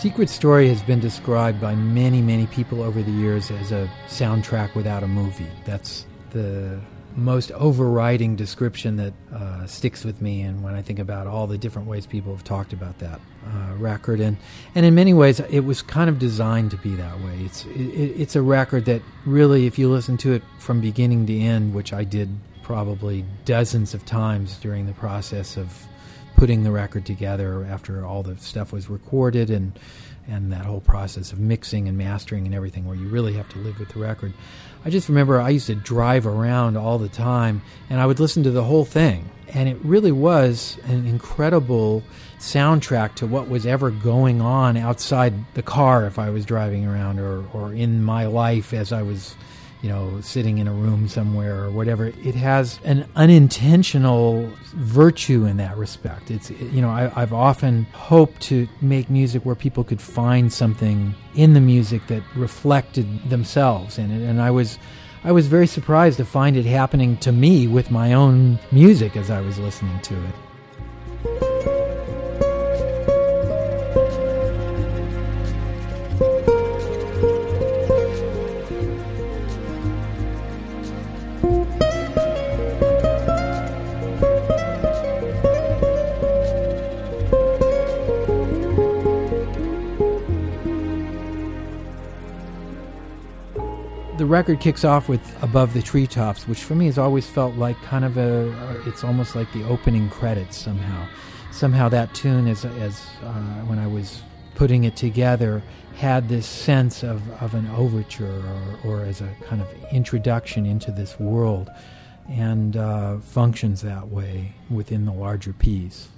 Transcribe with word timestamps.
Secret 0.00 0.30
Story 0.30 0.66
has 0.68 0.80
been 0.84 0.98
described 0.98 1.60
by 1.60 1.74
many, 1.74 2.22
many 2.22 2.46
people 2.46 2.82
over 2.82 3.02
the 3.02 3.10
years 3.10 3.50
as 3.50 3.70
a 3.70 3.86
soundtrack 4.08 4.74
without 4.74 5.02
a 5.02 5.06
movie. 5.06 5.46
That's 5.66 6.06
the 6.30 6.80
most 7.16 7.52
overriding 7.52 8.34
description 8.34 8.96
that 8.96 9.12
uh, 9.30 9.66
sticks 9.66 10.02
with 10.02 10.22
me 10.22 10.40
and 10.40 10.62
when 10.62 10.74
I 10.74 10.80
think 10.80 11.00
about 11.00 11.26
all 11.26 11.46
the 11.46 11.58
different 11.58 11.86
ways 11.86 12.06
people 12.06 12.34
have 12.34 12.44
talked 12.44 12.72
about 12.72 12.98
that 13.00 13.20
uh, 13.44 13.74
record 13.74 14.20
and 14.20 14.38
and 14.74 14.86
in 14.86 14.94
many 14.94 15.12
ways 15.12 15.40
it 15.40 15.64
was 15.64 15.82
kind 15.82 16.08
of 16.08 16.20
designed 16.20 16.70
to 16.70 16.76
be 16.76 16.94
that 16.94 17.18
way 17.20 17.36
it's 17.40 17.64
it, 17.66 18.14
it's 18.16 18.36
a 18.36 18.42
record 18.42 18.84
that 18.84 19.02
really 19.26 19.66
if 19.66 19.76
you 19.76 19.90
listen 19.90 20.16
to 20.18 20.32
it 20.32 20.42
from 20.60 20.80
beginning 20.80 21.26
to 21.26 21.36
end 21.36 21.74
which 21.74 21.92
I 21.92 22.04
did 22.04 22.30
probably 22.62 23.24
dozens 23.44 23.92
of 23.92 24.06
times 24.06 24.56
during 24.58 24.86
the 24.86 24.92
process 24.92 25.56
of 25.56 25.84
putting 26.40 26.62
the 26.64 26.70
record 26.70 27.04
together 27.04 27.66
after 27.70 28.02
all 28.02 28.22
the 28.22 28.34
stuff 28.38 28.72
was 28.72 28.88
recorded 28.88 29.50
and 29.50 29.78
and 30.26 30.52
that 30.52 30.64
whole 30.64 30.80
process 30.80 31.32
of 31.32 31.38
mixing 31.38 31.86
and 31.86 31.98
mastering 31.98 32.46
and 32.46 32.54
everything 32.54 32.86
where 32.86 32.96
you 32.96 33.06
really 33.08 33.34
have 33.34 33.46
to 33.48 33.58
live 33.58 33.78
with 33.78 33.90
the 33.90 33.98
record 33.98 34.32
I 34.82 34.88
just 34.88 35.10
remember 35.10 35.38
I 35.38 35.50
used 35.50 35.66
to 35.66 35.74
drive 35.74 36.26
around 36.26 36.78
all 36.78 36.98
the 36.98 37.08
time 37.08 37.60
and 37.90 38.00
I 38.00 38.06
would 38.06 38.18
listen 38.18 38.42
to 38.44 38.50
the 38.50 38.64
whole 38.64 38.86
thing. 38.86 39.28
And 39.48 39.68
it 39.68 39.76
really 39.82 40.12
was 40.12 40.78
an 40.84 41.06
incredible 41.06 42.02
soundtrack 42.38 43.16
to 43.16 43.26
what 43.26 43.48
was 43.48 43.66
ever 43.66 43.90
going 43.90 44.40
on 44.40 44.78
outside 44.78 45.34
the 45.52 45.62
car 45.62 46.06
if 46.06 46.18
I 46.18 46.30
was 46.30 46.46
driving 46.46 46.86
around 46.86 47.18
or, 47.18 47.44
or 47.52 47.74
in 47.74 48.02
my 48.02 48.24
life 48.24 48.72
as 48.72 48.90
I 48.90 49.02
was 49.02 49.34
you 49.82 49.88
know, 49.88 50.20
sitting 50.20 50.58
in 50.58 50.68
a 50.68 50.72
room 50.72 51.08
somewhere 51.08 51.64
or 51.64 51.70
whatever. 51.70 52.06
It 52.06 52.34
has 52.34 52.78
an 52.84 53.08
unintentional 53.16 54.50
virtue 54.74 55.46
in 55.46 55.56
that 55.56 55.76
respect. 55.76 56.30
It's, 56.30 56.50
you 56.50 56.82
know, 56.82 56.90
I, 56.90 57.08
have 57.20 57.32
often 57.32 57.84
hoped 57.92 58.42
to 58.42 58.68
make 58.80 59.08
music 59.08 59.44
where 59.46 59.54
people 59.54 59.84
could 59.84 60.00
find 60.00 60.52
something 60.52 61.14
in 61.34 61.54
the 61.54 61.60
music 61.60 62.06
that 62.08 62.22
reflected 62.34 63.30
themselves 63.30 63.98
in 63.98 64.10
it. 64.10 64.28
And 64.28 64.42
I 64.42 64.50
was, 64.50 64.78
I 65.24 65.32
was 65.32 65.46
very 65.46 65.66
surprised 65.66 66.18
to 66.18 66.24
find 66.24 66.56
it 66.56 66.66
happening 66.66 67.16
to 67.18 67.32
me 67.32 67.66
with 67.66 67.90
my 67.90 68.12
own 68.12 68.58
music 68.70 69.16
as 69.16 69.30
I 69.30 69.40
was 69.40 69.58
listening 69.58 69.98
to 70.00 70.14
it. 70.14 70.34
Record 94.50 94.62
kicks 94.64 94.84
off 94.84 95.08
with 95.08 95.42
Above 95.44 95.74
the 95.74 95.82
Treetops, 95.82 96.48
which 96.48 96.64
for 96.64 96.74
me 96.74 96.86
has 96.86 96.98
always 96.98 97.24
felt 97.24 97.54
like 97.54 97.80
kind 97.82 98.04
of 98.04 98.16
a, 98.16 98.82
it's 98.84 99.04
almost 99.04 99.36
like 99.36 99.52
the 99.52 99.62
opening 99.68 100.10
credits 100.10 100.56
somehow. 100.56 101.06
Somehow 101.52 101.88
that 101.90 102.12
tune, 102.14 102.48
as, 102.48 102.64
as 102.64 103.06
uh, 103.22 103.32
when 103.66 103.78
I 103.78 103.86
was 103.86 104.22
putting 104.56 104.82
it 104.82 104.96
together, 104.96 105.62
had 105.94 106.28
this 106.28 106.46
sense 106.46 107.04
of, 107.04 107.22
of 107.40 107.54
an 107.54 107.68
overture 107.76 108.42
or, 108.84 108.90
or 108.90 109.04
as 109.04 109.20
a 109.20 109.32
kind 109.44 109.62
of 109.62 109.68
introduction 109.92 110.66
into 110.66 110.90
this 110.90 111.20
world 111.20 111.70
and 112.28 112.76
uh, 112.76 113.18
functions 113.18 113.82
that 113.82 114.08
way 114.08 114.54
within 114.68 115.04
the 115.04 115.12
larger 115.12 115.52
piece. 115.52 116.08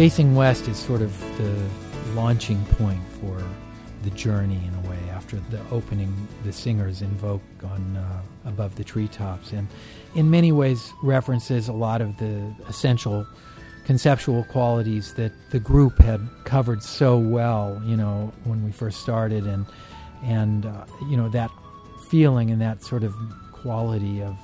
Facing 0.00 0.34
West 0.34 0.66
is 0.66 0.78
sort 0.78 1.02
of 1.02 1.20
the 1.36 1.68
launching 2.14 2.64
point 2.78 3.02
for 3.20 3.44
the 4.02 4.08
journey 4.12 4.58
in 4.66 4.74
a 4.82 4.88
way 4.88 4.98
after 5.10 5.36
the 5.50 5.60
opening 5.70 6.26
the 6.42 6.54
singers 6.54 7.02
invoke 7.02 7.42
on 7.62 7.98
uh, 7.98 8.22
above 8.46 8.76
the 8.76 8.82
treetops. 8.82 9.52
And 9.52 9.68
in 10.14 10.30
many 10.30 10.52
ways 10.52 10.90
references 11.02 11.68
a 11.68 11.74
lot 11.74 12.00
of 12.00 12.16
the 12.16 12.50
essential 12.66 13.26
conceptual 13.84 14.44
qualities 14.44 15.12
that 15.16 15.32
the 15.50 15.60
group 15.60 15.98
had 15.98 16.26
covered 16.44 16.82
so 16.82 17.18
well 17.18 17.78
you 17.84 17.94
know 17.94 18.32
when 18.44 18.64
we 18.64 18.72
first 18.72 19.02
started. 19.02 19.44
And 19.44 19.66
and 20.22 20.64
uh, 20.64 20.86
you 21.10 21.16
know 21.18 21.28
that 21.28 21.50
feeling 22.08 22.50
and 22.50 22.58
that 22.62 22.82
sort 22.82 23.04
of 23.04 23.14
quality 23.52 24.22
of 24.22 24.34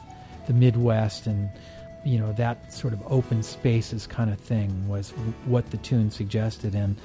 the 0.49 0.53
midwest 0.53 1.27
and 1.27 1.49
you 2.07 2.19
know 2.19 2.33
that 2.35 2.73
sort 2.73 2.93
of 2.93 3.03
open 3.07 3.43
spaces 3.43 4.07
kind 4.07 4.31
of 4.31 4.39
thing 4.39 4.89
was 4.89 5.11
what 5.45 5.71
the 5.71 5.77
tune 5.79 6.11
suggested. 6.11 6.75
And 6.75 6.97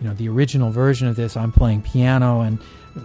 you 0.00 0.08
know 0.08 0.14
the 0.14 0.28
original 0.28 0.72
version 0.72 1.06
of 1.06 1.14
this 1.14 1.36
i'm 1.36 1.52
playing 1.52 1.80
piano 1.80 2.40
and 2.40 2.58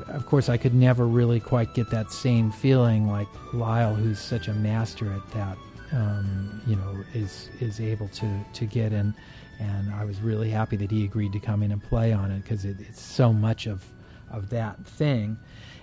of 0.08 0.26
course 0.26 0.50
i 0.50 0.58
could 0.58 0.74
never 0.74 1.06
really 1.06 1.40
quite 1.40 1.72
get 1.76 1.92
that 1.92 2.12
same 2.12 2.50
feeling 2.50 3.08
like 3.08 3.28
lyle 3.54 3.94
who's 3.94 4.18
such 4.18 4.48
a 4.48 4.54
master 4.54 5.14
at 5.14 5.32
that 5.32 5.58
um, 5.92 6.62
you 6.68 6.76
know 6.76 7.04
is 7.14 7.50
is 7.60 7.80
able 7.80 8.08
to 8.10 8.46
to 8.54 8.66
get 8.66 8.94
in. 8.94 9.14
And 9.60 9.92
i 9.94 10.04
was 10.06 10.20
really 10.22 10.50
happy 10.50 10.76
that 10.78 10.92
he 10.92 11.04
agreed 11.04 11.34
to 11.34 11.40
come 11.40 11.64
in 11.64 11.72
and 11.72 11.82
play 11.82 12.14
on 12.14 12.32
it 12.32 12.44
because 12.44 12.66
it, 12.66 12.78
it's 12.80 13.02
so 13.02 13.34
much 13.34 13.66
of 13.68 13.86
of 14.32 14.50
that 14.50 14.86
thing. 14.86 15.38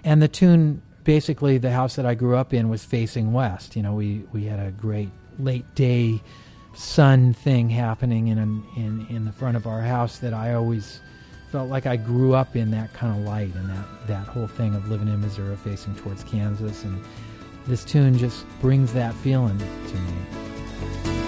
And 0.05 0.21
the 0.23 0.29
tune 0.29 0.83
basically 1.05 1.59
the 1.59 1.71
house 1.71 1.97
that 1.97 2.07
i 2.07 2.15
grew 2.15 2.37
up 2.37 2.55
in 2.55 2.69
was 2.69 2.85
facing 2.85 3.33
west. 3.33 3.77
You 3.77 3.83
know 3.83 3.95
we 3.95 4.25
we 4.33 4.45
had 4.45 4.61
a 4.61 4.71
great 4.71 5.11
late 5.39 5.75
day 5.75 6.23
sun 6.75 7.33
thing 7.33 7.71
happening 7.71 8.29
in, 8.29 8.39
in 8.77 9.07
in 9.09 9.25
the 9.25 9.33
front 9.33 9.57
of 9.57 9.67
our 9.67 9.81
house 9.81 10.19
that 10.19 10.35
I 10.35 10.55
always 10.55 11.01
felt 11.53 11.71
like 11.71 11.87
I 11.87 11.97
grew 11.97 12.35
up 12.35 12.57
in 12.57 12.73
that 12.73 12.93
kind 12.95 13.17
of 13.17 13.25
light 13.25 13.55
and 13.55 13.71
that 13.71 14.07
that 14.09 14.27
whole 14.27 14.49
thing 14.49 14.75
of 14.75 14.89
living 14.89 15.09
in 15.09 15.21
Missouri 15.21 15.57
facing 15.57 15.95
towards 15.95 16.25
Kansas 16.25 16.83
and 16.85 17.03
this 17.67 17.85
tune 17.85 18.19
just 18.19 18.45
brings 18.61 18.93
that 18.93 19.15
feeling 19.15 19.59
to 19.59 19.95
me. 19.95 21.24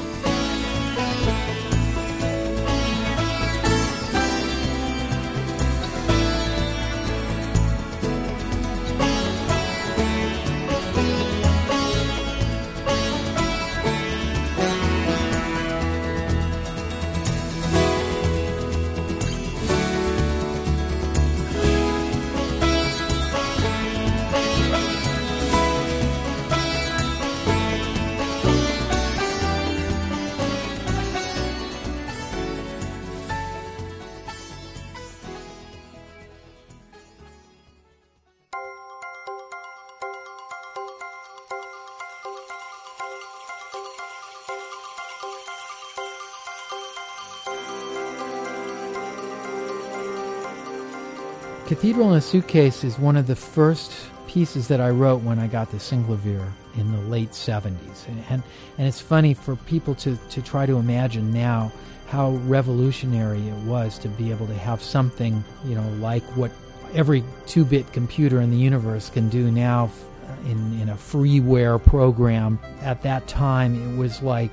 Cathedral 51.96 52.12
in 52.12 52.18
a 52.18 52.20
Suitcase 52.20 52.84
is 52.84 52.98
one 52.98 53.16
of 53.16 53.26
the 53.26 53.34
first 53.34 53.90
pieces 54.26 54.68
that 54.68 54.82
I 54.82 54.90
wrote 54.90 55.22
when 55.22 55.38
I 55.38 55.46
got 55.46 55.70
the 55.70 55.78
Synclavier 55.78 56.46
in 56.76 56.92
the 56.92 57.00
late 57.08 57.30
70s. 57.30 58.06
And, 58.28 58.42
and 58.76 58.86
it's 58.86 59.00
funny 59.00 59.32
for 59.32 59.56
people 59.56 59.94
to, 59.94 60.18
to 60.28 60.42
try 60.42 60.66
to 60.66 60.76
imagine 60.76 61.32
now 61.32 61.72
how 62.08 62.32
revolutionary 62.44 63.48
it 63.48 63.56
was 63.64 63.98
to 64.00 64.08
be 64.08 64.30
able 64.30 64.46
to 64.48 64.52
have 64.52 64.82
something, 64.82 65.42
you 65.64 65.74
know, 65.74 65.88
like 65.98 66.22
what 66.36 66.50
every 66.92 67.24
two 67.46 67.64
bit 67.64 67.90
computer 67.94 68.42
in 68.42 68.50
the 68.50 68.58
universe 68.58 69.08
can 69.08 69.30
do 69.30 69.50
now 69.50 69.90
uh, 70.28 70.50
in, 70.50 70.78
in 70.82 70.90
a 70.90 70.96
freeware 70.96 71.82
program. 71.82 72.58
At 72.82 73.00
that 73.04 73.26
time, 73.26 73.74
it 73.74 73.98
was 73.98 74.20
like 74.20 74.52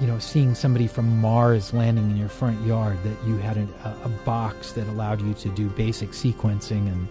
you 0.00 0.06
know, 0.06 0.18
seeing 0.18 0.54
somebody 0.54 0.86
from 0.86 1.20
Mars 1.20 1.74
landing 1.74 2.10
in 2.10 2.16
your 2.16 2.28
front 2.28 2.64
yard, 2.66 2.96
that 3.04 3.16
you 3.26 3.36
had 3.36 3.58
a, 3.58 3.66
a, 4.04 4.08
box 4.24 4.72
that 4.72 4.86
allowed 4.88 5.20
you 5.20 5.34
to 5.34 5.48
do 5.50 5.68
basic 5.68 6.10
sequencing 6.10 6.90
and 6.90 7.06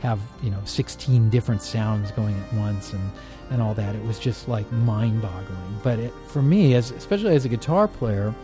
have, 0.00 0.18
you 0.42 0.50
know, 0.50 0.60
16 0.64 1.28
different 1.28 1.60
sounds 1.60 2.10
going 2.12 2.34
at 2.40 2.52
once 2.54 2.94
and, 2.94 3.10
and 3.50 3.60
all 3.60 3.74
that. 3.74 3.94
It 3.94 4.02
was 4.04 4.18
just 4.18 4.48
like 4.48 4.70
mind 4.72 5.20
boggling. 5.20 5.80
But 5.82 5.98
it, 5.98 6.14
for 6.28 6.40
me, 6.40 6.74
as, 6.74 6.90
especially 6.92 7.34
as 7.34 7.44
a 7.44 7.48
guitar 7.50 7.86
player, 7.86 8.34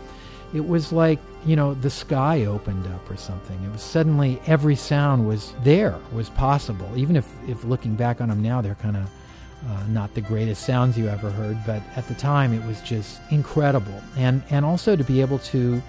it 0.53 0.67
was 0.67 0.93
like, 0.93 1.19
you 1.45 1.55
know, 1.55 1.73
the 1.73 1.89
sky 1.89 2.45
opened 2.45 2.85
up 2.87 3.09
or 3.09 3.17
something. 3.17 3.61
It 3.63 3.71
was 3.71 3.81
suddenly 3.81 4.39
every 4.45 4.75
sound 4.75 5.27
was 5.27 5.53
there, 5.63 5.97
was 6.13 6.29
possible. 6.29 6.89
Even 6.95 7.15
if, 7.15 7.27
if 7.47 7.63
looking 7.63 7.95
back 7.95 8.21
on 8.21 8.29
them 8.29 8.43
now, 8.43 8.61
they're 8.61 8.75
kind 8.75 8.95
of 8.95 9.09
uh, 9.67 9.83
not 9.87 10.13
the 10.13 10.21
greatest 10.21 10.63
sounds 10.63 10.97
you 10.97 11.07
ever 11.07 11.29
heard, 11.29 11.57
but 11.65 11.81
at 11.95 12.07
the 12.07 12.13
time 12.15 12.53
it 12.53 12.65
was 12.65 12.81
just 12.81 13.19
incredible. 13.31 14.01
And 14.15 14.41
and 14.49 14.65
also 14.65 14.95
to 14.95 15.03
be 15.03 15.21
able 15.21 15.39
to 15.39 15.81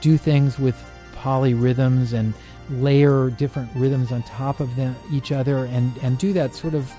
do 0.00 0.16
things 0.16 0.58
with 0.58 0.76
polyrhythms 1.14 2.12
and 2.12 2.32
layer 2.70 3.30
different 3.30 3.70
rhythms 3.74 4.12
on 4.12 4.22
top 4.22 4.60
of 4.60 4.74
them, 4.76 4.94
each 5.10 5.32
other 5.32 5.64
and, 5.66 5.96
and 6.02 6.18
do 6.18 6.32
that 6.34 6.54
sort 6.54 6.74
of 6.74 6.92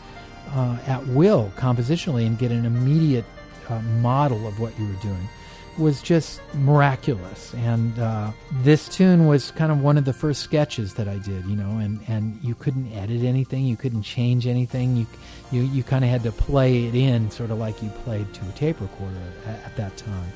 uh, 0.54 0.78
at 0.88 1.06
will 1.08 1.52
compositionally 1.56 2.26
and 2.26 2.38
get 2.38 2.52
an 2.52 2.66
immediate 2.66 3.26
uh, 3.70 3.80
model 4.02 4.48
of 4.48 4.60
what 4.60 4.78
you 4.80 4.88
were 4.88 5.02
doing 5.02 5.30
was 5.78 6.02
just 6.02 6.42
miraculous. 6.56 7.54
And 7.56 7.98
uh, 8.00 8.32
this 8.64 8.90
tune 8.90 9.28
was 9.28 9.52
kind 9.52 9.72
of 9.72 9.82
one 9.82 9.98
of 9.98 10.06
the 10.06 10.14
first 10.14 10.42
sketches 10.42 10.96
that 10.96 11.08
I 11.08 11.18
did, 11.18 11.46
you 11.46 11.56
know, 11.56 11.78
and, 11.78 12.00
and 12.08 12.40
you 12.42 12.56
couldn't 12.56 12.92
edit 12.94 13.24
anything, 13.24 13.66
you 13.66 13.78
couldn't 13.78 14.04
change 14.04 14.48
anything. 14.48 14.96
You, 14.96 15.06
you, 15.52 15.62
you 15.64 15.84
kind 15.84 16.04
of 16.04 16.10
had 16.10 16.24
to 16.24 16.32
play 16.32 16.86
it 16.86 16.96
in 16.96 17.32
sort 17.32 17.52
of 17.52 17.58
like 17.58 17.82
you 17.82 17.90
played 17.90 18.34
to 18.34 18.42
a 18.48 18.52
tape 18.54 18.80
recorder 18.82 19.16
at, 19.46 19.66
at 19.66 19.76
that 19.78 19.98
time. 19.98 20.32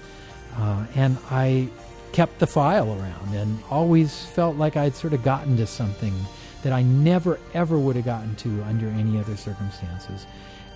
Uh, 0.57 0.85
and 0.95 1.18
I 1.31 1.69
kept 2.12 2.39
the 2.39 2.47
file 2.47 2.89
around 2.89 3.33
and 3.33 3.59
always 3.69 4.25
felt 4.25 4.56
like 4.56 4.77
I'd 4.77 4.95
sort 4.95 5.13
of 5.13 5.24
gotten 5.24 5.57
to 5.57 5.65
something 5.65 6.13
that 6.62 6.71
I 6.71 6.83
never 6.83 7.39
ever 7.53 7.77
would 7.77 7.95
have 7.95 8.06
gotten 8.06 8.36
to 8.36 8.63
under 8.63 8.88
any 8.88 9.19
other 9.19 9.36
circumstances. 9.36 10.25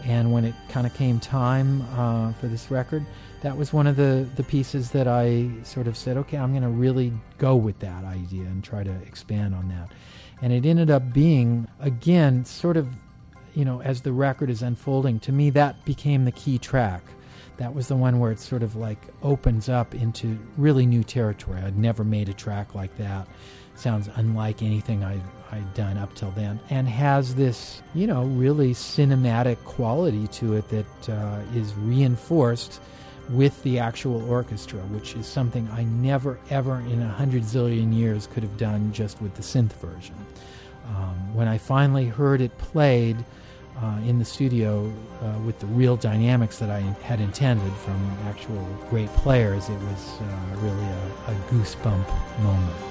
And 0.04 0.32
when 0.32 0.46
it 0.46 0.56
kind 0.70 0.86
of 0.86 0.94
came 0.94 1.20
time 1.20 1.82
uh, 1.96 2.34
for 2.34 2.48
this 2.48 2.70
record, 2.70 3.06
that 3.42 3.58
was 3.58 3.72
one 3.72 3.88
of 3.88 3.96
the, 3.96 4.28
the 4.36 4.44
pieces 4.44 4.92
that 4.92 5.08
I 5.08 5.50
sort 5.64 5.88
of 5.88 5.96
said, 5.96 6.18
okay, 6.18 6.38
I'm 6.38 6.52
going 6.52 6.64
to 6.64 6.70
really 6.70 7.14
go 7.38 7.56
with 7.56 7.80
that 7.80 8.04
idea 8.04 8.44
and 8.44 8.64
try 8.64 8.84
to 8.84 8.92
expand 9.04 9.54
on 9.54 9.70
that. 9.70 9.92
And 10.42 10.54
it 10.54 10.66
ended 10.66 10.90
up 10.90 11.14
being, 11.14 11.68
again, 11.80 12.46
sort 12.46 12.78
of, 12.78 12.88
you 13.56 13.66
know, 13.66 13.82
as 13.82 14.02
the 14.02 14.12
record 14.12 14.50
is 14.50 14.62
unfolding, 14.62 15.20
to 15.22 15.32
me, 15.32 15.50
that 15.52 15.84
became 15.86 16.26
the 16.26 16.32
key 16.32 16.58
track 16.58 17.04
that 17.58 17.74
was 17.74 17.88
the 17.88 17.96
one 17.96 18.20
where 18.20 18.32
it 18.32 18.40
sort 18.40 18.64
of 18.64 18.76
like 18.76 19.00
opens 19.24 19.68
up 19.68 19.94
into 19.94 20.40
really 20.58 20.86
new 20.86 21.04
territory. 21.04 21.60
I'd 21.62 21.78
never 21.78 22.04
made 22.04 22.30
a 22.30 22.34
track 22.34 22.76
like 22.76 22.96
that. 22.98 23.28
Sounds 23.76 24.10
unlike 24.16 24.64
anything 24.64 25.04
I, 25.04 25.20
I'd 25.52 25.74
done 25.74 25.98
up 25.98 26.14
till 26.16 26.32
then, 26.32 26.60
and 26.70 26.88
has 26.88 27.36
this, 27.36 27.82
you 27.94 28.08
know, 28.08 28.24
really 28.24 28.74
cinematic 28.74 29.64
quality 29.66 30.28
to 30.28 30.54
it 30.56 30.70
that 30.70 31.10
uh, 31.10 31.40
is 31.54 31.74
reinforced 31.76 32.80
with 33.30 33.62
the 33.64 33.80
actual 33.80 34.30
orchestra, 34.30 34.80
which 34.80 35.16
is 35.16 35.26
something 35.26 35.68
I 35.74 35.84
never, 35.84 36.40
ever 36.50 36.80
in 36.80 37.02
a 37.02 37.10
hundred 37.10 37.44
zillion 37.44 37.96
years 37.96 38.28
could 38.28 38.44
have 38.44 38.58
done 38.58 38.94
just 38.94 39.22
with 39.22 39.36
the 39.36 39.42
synth 39.42 39.74
version. 39.74 40.16
Um, 40.88 41.34
when 41.34 41.48
I 41.48 41.58
finally 41.58 42.06
heard 42.06 42.40
it 42.42 42.58
played, 42.58 43.18
uh, 43.82 44.00
in 44.06 44.18
the 44.18 44.26
studio 44.26 44.92
uh, 45.22 45.40
with 45.46 45.60
the 45.60 45.66
real 45.68 45.96
dynamics 45.96 46.58
that 46.58 46.70
I 46.70 46.80
had 46.80 47.22
intended 47.22 47.72
from 47.74 48.18
actual 48.26 48.66
great 48.90 49.10
players, 49.10 49.70
it 49.70 49.80
was 49.80 50.20
uh, 50.22 50.58
really 50.62 50.86
a, 50.86 51.32
a 51.32 51.36
goosebump 51.52 52.42
moment. 52.42 52.87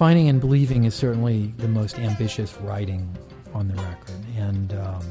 Finding 0.00 0.30
and 0.30 0.40
Believing 0.40 0.84
is 0.84 0.94
certainly 0.94 1.52
the 1.58 1.68
most 1.68 1.98
ambitious 1.98 2.56
writing 2.62 3.06
on 3.52 3.68
the 3.68 3.74
record. 3.74 4.16
And 4.34 4.72
um, 4.72 5.04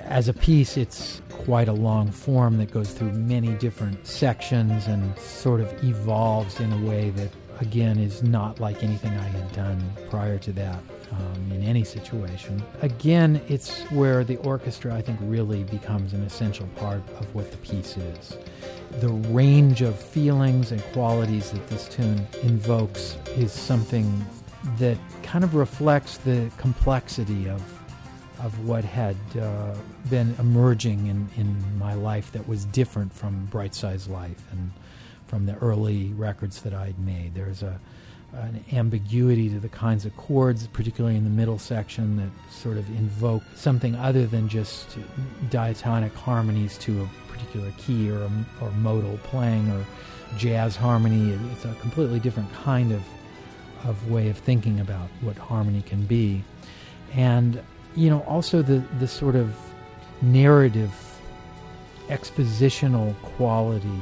as 0.00 0.28
a 0.28 0.34
piece, 0.34 0.76
it's 0.76 1.22
quite 1.30 1.66
a 1.66 1.72
long 1.72 2.10
form 2.10 2.58
that 2.58 2.70
goes 2.70 2.92
through 2.92 3.12
many 3.12 3.54
different 3.54 4.06
sections 4.06 4.86
and 4.86 5.18
sort 5.18 5.62
of 5.62 5.82
evolves 5.82 6.60
in 6.60 6.70
a 6.74 6.86
way 6.86 7.08
that, 7.08 7.30
again, 7.60 7.98
is 7.98 8.22
not 8.22 8.60
like 8.60 8.84
anything 8.84 9.12
I 9.12 9.28
had 9.28 9.50
done 9.52 9.82
prior 10.10 10.36
to 10.40 10.52
that 10.52 10.78
um, 11.10 11.50
in 11.50 11.62
any 11.62 11.82
situation. 11.82 12.62
Again, 12.82 13.40
it's 13.48 13.80
where 13.84 14.24
the 14.24 14.36
orchestra, 14.36 14.94
I 14.94 15.00
think, 15.00 15.18
really 15.22 15.64
becomes 15.64 16.12
an 16.12 16.22
essential 16.22 16.66
part 16.76 17.00
of 17.18 17.34
what 17.34 17.50
the 17.50 17.56
piece 17.58 17.96
is. 17.96 18.36
The 19.00 19.08
range 19.08 19.80
of 19.80 19.98
feelings 19.98 20.70
and 20.70 20.82
qualities 20.92 21.50
that 21.50 21.66
this 21.68 21.88
tune 21.88 22.26
invokes 22.42 23.16
is 23.36 23.50
something 23.50 24.24
that 24.78 24.98
kind 25.22 25.44
of 25.44 25.54
reflects 25.54 26.18
the 26.18 26.50
complexity 26.58 27.48
of 27.48 27.62
of 28.40 28.66
what 28.66 28.84
had 28.84 29.16
uh, 29.40 29.74
been 30.10 30.34
emerging 30.38 31.06
in, 31.06 31.28
in 31.36 31.78
my 31.78 31.94
life 31.94 32.32
that 32.32 32.46
was 32.46 32.64
different 32.66 33.12
from 33.12 33.46
Bright-Size 33.46 34.08
Life 34.08 34.42
and 34.50 34.72
from 35.28 35.46
the 35.46 35.54
early 35.58 36.12
records 36.14 36.60
that 36.62 36.74
I'd 36.74 36.98
made. 36.98 37.34
There's 37.34 37.62
a 37.62 37.80
an 38.34 38.64
ambiguity 38.72 39.48
to 39.48 39.60
the 39.60 39.68
kinds 39.68 40.04
of 40.04 40.16
chords, 40.16 40.66
particularly 40.66 41.16
in 41.16 41.24
the 41.24 41.30
middle 41.30 41.58
section, 41.58 42.16
that 42.16 42.30
sort 42.52 42.76
of 42.76 42.88
invoke 42.90 43.42
something 43.54 43.94
other 43.94 44.26
than 44.26 44.48
just 44.48 44.98
diatonic 45.50 46.12
harmonies 46.14 46.76
to 46.78 47.02
a 47.02 47.32
particular 47.32 47.70
key 47.78 48.10
or, 48.10 48.28
or 48.60 48.70
modal 48.72 49.18
playing 49.22 49.70
or 49.70 49.86
jazz 50.36 50.74
harmony. 50.74 51.38
It's 51.52 51.64
a 51.64 51.74
completely 51.74 52.18
different 52.18 52.52
kind 52.52 52.92
of 52.92 53.02
of 53.84 54.10
way 54.10 54.28
of 54.28 54.38
thinking 54.38 54.80
about 54.80 55.08
what 55.20 55.36
harmony 55.36 55.82
can 55.82 56.04
be, 56.04 56.42
and 57.14 57.62
you 57.94 58.10
know 58.10 58.20
also 58.22 58.62
the 58.62 58.82
the 58.98 59.08
sort 59.08 59.36
of 59.36 59.54
narrative, 60.22 60.92
expositional 62.08 63.14
quality 63.22 64.00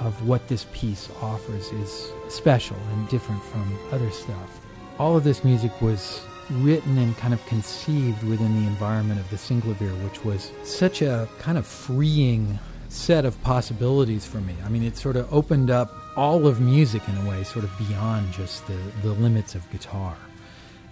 of 0.00 0.26
what 0.28 0.46
this 0.48 0.66
piece 0.72 1.08
offers 1.22 1.72
is 1.72 2.10
special 2.28 2.76
and 2.92 3.08
different 3.08 3.42
from 3.44 3.78
other 3.92 4.10
stuff. 4.10 4.60
All 4.98 5.16
of 5.16 5.24
this 5.24 5.44
music 5.44 5.80
was 5.80 6.22
written 6.50 6.98
and 6.98 7.16
kind 7.16 7.34
of 7.34 7.44
conceived 7.46 8.22
within 8.24 8.60
the 8.60 8.66
environment 8.66 9.20
of 9.20 9.28
the 9.30 9.36
Synclavier, 9.36 9.92
which 10.04 10.24
was 10.24 10.52
such 10.64 11.02
a 11.02 11.28
kind 11.38 11.58
of 11.58 11.66
freeing 11.66 12.58
set 12.88 13.24
of 13.24 13.40
possibilities 13.42 14.24
for 14.24 14.38
me. 14.38 14.54
I 14.64 14.68
mean, 14.68 14.82
it 14.82 14.96
sort 14.96 15.16
of 15.16 15.32
opened 15.32 15.70
up 15.70 15.92
all 16.16 16.46
of 16.46 16.60
music 16.60 17.06
in 17.08 17.16
a 17.16 17.28
way, 17.28 17.44
sort 17.44 17.64
of 17.64 17.78
beyond 17.78 18.32
just 18.32 18.66
the, 18.66 18.78
the 19.02 19.12
limits 19.12 19.54
of 19.54 19.70
guitar. 19.70 20.16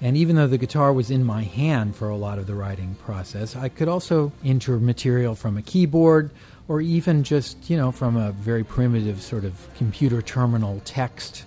And 0.01 0.17
even 0.17 0.37
though 0.37 0.47
the 0.47 0.59
guitar 0.59 0.93
was 0.93 1.11
in 1.11 1.25
my 1.25 1.45
hand 1.45 1.97
for 1.97 2.09
a 2.09 2.17
lot 2.17 2.39
of 2.39 2.47
the 2.47 2.55
writing 2.55 2.95
process, 2.97 3.57
I 3.57 3.69
could 3.69 3.89
also 3.89 4.33
enter 4.45 4.79
material 4.79 5.35
from 5.35 5.57
a 5.57 5.63
keyboard 5.63 6.31
or 6.69 6.81
even 6.81 7.25
just, 7.25 7.71
you 7.71 7.77
know, 7.77 7.91
from 7.91 8.17
a 8.17 8.33
very 8.33 8.65
primitive 8.65 9.23
sort 9.23 9.45
of 9.45 9.69
computer 9.77 10.21
terminal 10.21 10.83
text 10.85 11.45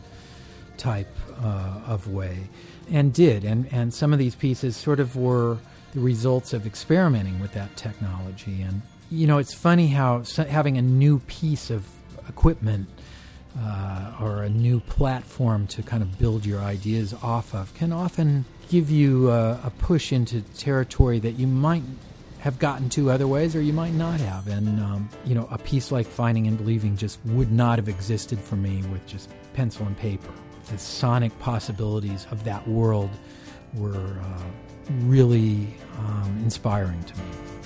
type 0.78 1.14
uh, 1.44 1.82
of 1.86 2.08
way. 2.08 2.48
And 2.90 3.14
did. 3.14 3.44
And, 3.44 3.68
and 3.72 3.94
some 3.94 4.14
of 4.14 4.20
these 4.20 4.36
pieces 4.36 4.78
sort 4.78 5.00
of 5.00 5.16
were 5.16 5.58
the 5.94 6.00
results 6.00 6.54
of 6.54 6.66
experimenting 6.66 7.40
with 7.40 7.54
that 7.54 7.76
technology. 7.76 8.62
And, 8.62 8.82
you 9.12 9.28
know, 9.28 9.38
it's 9.38 9.54
funny 9.54 9.88
how 9.88 10.24
having 10.50 10.78
a 10.78 10.82
new 10.82 11.20
piece 11.20 11.70
of 11.70 11.86
equipment 12.30 12.88
uh, 13.60 14.14
or 14.22 14.44
a 14.44 14.50
new 14.50 14.80
platform 14.82 15.68
to 15.68 15.82
kind 15.82 16.04
of 16.04 16.20
build 16.20 16.46
your 16.46 16.60
ideas 16.60 17.14
off 17.24 17.54
of 17.56 17.74
can 17.74 17.92
often 17.92 18.46
give 18.70 18.90
you 18.90 19.32
a, 19.32 19.60
a 19.64 19.72
push 19.80 20.12
into 20.12 20.42
territory 20.42 21.20
that 21.20 21.34
you 21.34 21.48
might 21.48 21.84
have 22.40 22.60
gotten 22.60 22.90
to 22.90 23.10
other 23.10 23.28
ways 23.28 23.56
or 23.56 23.62
you 23.62 23.74
might 23.74 23.94
not 23.94 24.20
have. 24.20 24.48
And, 24.48 24.80
um, 24.80 25.10
you 25.26 25.34
know, 25.36 25.48
a 25.52 25.58
piece 25.58 25.92
like 25.92 26.06
Finding 26.06 26.48
and 26.48 26.58
Believing 26.58 26.96
just 26.96 27.20
would 27.26 27.52
not 27.52 27.80
have 27.80 27.90
existed 27.90 28.40
for 28.40 28.56
me 28.56 28.84
with 28.92 29.06
just 29.08 29.30
pencil 29.54 29.86
and 29.86 29.98
paper. 29.98 30.30
The 30.70 30.78
sonic 30.78 31.38
possibilities 31.40 32.28
of 32.30 32.44
that 32.44 32.68
world 32.68 33.10
were 33.74 34.20
uh, 34.22 34.44
really 35.02 35.68
um, 35.98 36.40
inspiring 36.44 37.02
to 37.04 37.18
me. 37.18 37.57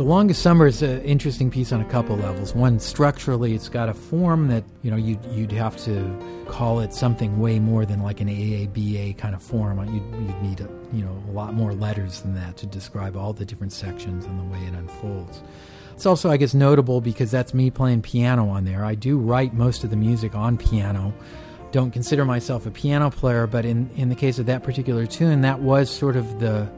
The 0.00 0.06
Longest 0.06 0.40
Summer 0.40 0.66
is 0.66 0.80
an 0.80 1.02
interesting 1.02 1.50
piece 1.50 1.72
on 1.72 1.82
a 1.82 1.84
couple 1.84 2.16
levels. 2.16 2.54
One, 2.54 2.80
structurally, 2.80 3.52
it's 3.52 3.68
got 3.68 3.90
a 3.90 3.92
form 3.92 4.48
that, 4.48 4.64
you 4.80 4.90
know, 4.90 4.96
you'd, 4.96 5.22
you'd 5.26 5.52
have 5.52 5.76
to 5.84 6.46
call 6.48 6.80
it 6.80 6.94
something 6.94 7.38
way 7.38 7.58
more 7.58 7.84
than 7.84 8.02
like 8.02 8.22
an 8.22 8.28
AABA 8.28 9.18
kind 9.18 9.34
of 9.34 9.42
form. 9.42 9.78
You'd, 9.78 10.26
you'd 10.26 10.42
need, 10.42 10.60
a, 10.62 10.70
you 10.96 11.04
know, 11.04 11.22
a 11.28 11.32
lot 11.32 11.52
more 11.52 11.74
letters 11.74 12.22
than 12.22 12.34
that 12.36 12.56
to 12.56 12.66
describe 12.66 13.14
all 13.14 13.34
the 13.34 13.44
different 13.44 13.74
sections 13.74 14.24
and 14.24 14.40
the 14.40 14.44
way 14.44 14.64
it 14.64 14.72
unfolds. 14.72 15.42
It's 15.92 16.06
also, 16.06 16.30
I 16.30 16.38
guess, 16.38 16.54
notable 16.54 17.02
because 17.02 17.30
that's 17.30 17.52
me 17.52 17.70
playing 17.70 18.00
piano 18.00 18.48
on 18.48 18.64
there. 18.64 18.86
I 18.86 18.94
do 18.94 19.18
write 19.18 19.52
most 19.52 19.84
of 19.84 19.90
the 19.90 19.96
music 19.96 20.34
on 20.34 20.56
piano. 20.56 21.12
Don't 21.72 21.90
consider 21.90 22.24
myself 22.24 22.64
a 22.64 22.70
piano 22.70 23.10
player, 23.10 23.46
but 23.46 23.66
in, 23.66 23.90
in 23.96 24.08
the 24.08 24.16
case 24.16 24.38
of 24.38 24.46
that 24.46 24.62
particular 24.62 25.04
tune, 25.04 25.42
that 25.42 25.60
was 25.60 25.90
sort 25.90 26.16
of 26.16 26.40
the 26.40 26.70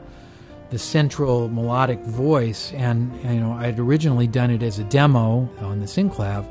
the 0.73 0.79
central 0.79 1.49
melodic 1.49 1.99
voice. 1.99 2.73
And, 2.73 3.15
you 3.23 3.39
know, 3.39 3.53
I 3.53 3.67
had 3.67 3.79
originally 3.79 4.25
done 4.25 4.49
it 4.49 4.63
as 4.63 4.79
a 4.79 4.83
demo 4.83 5.47
on 5.59 5.79
the 5.79 5.85
Synclav. 5.85 6.45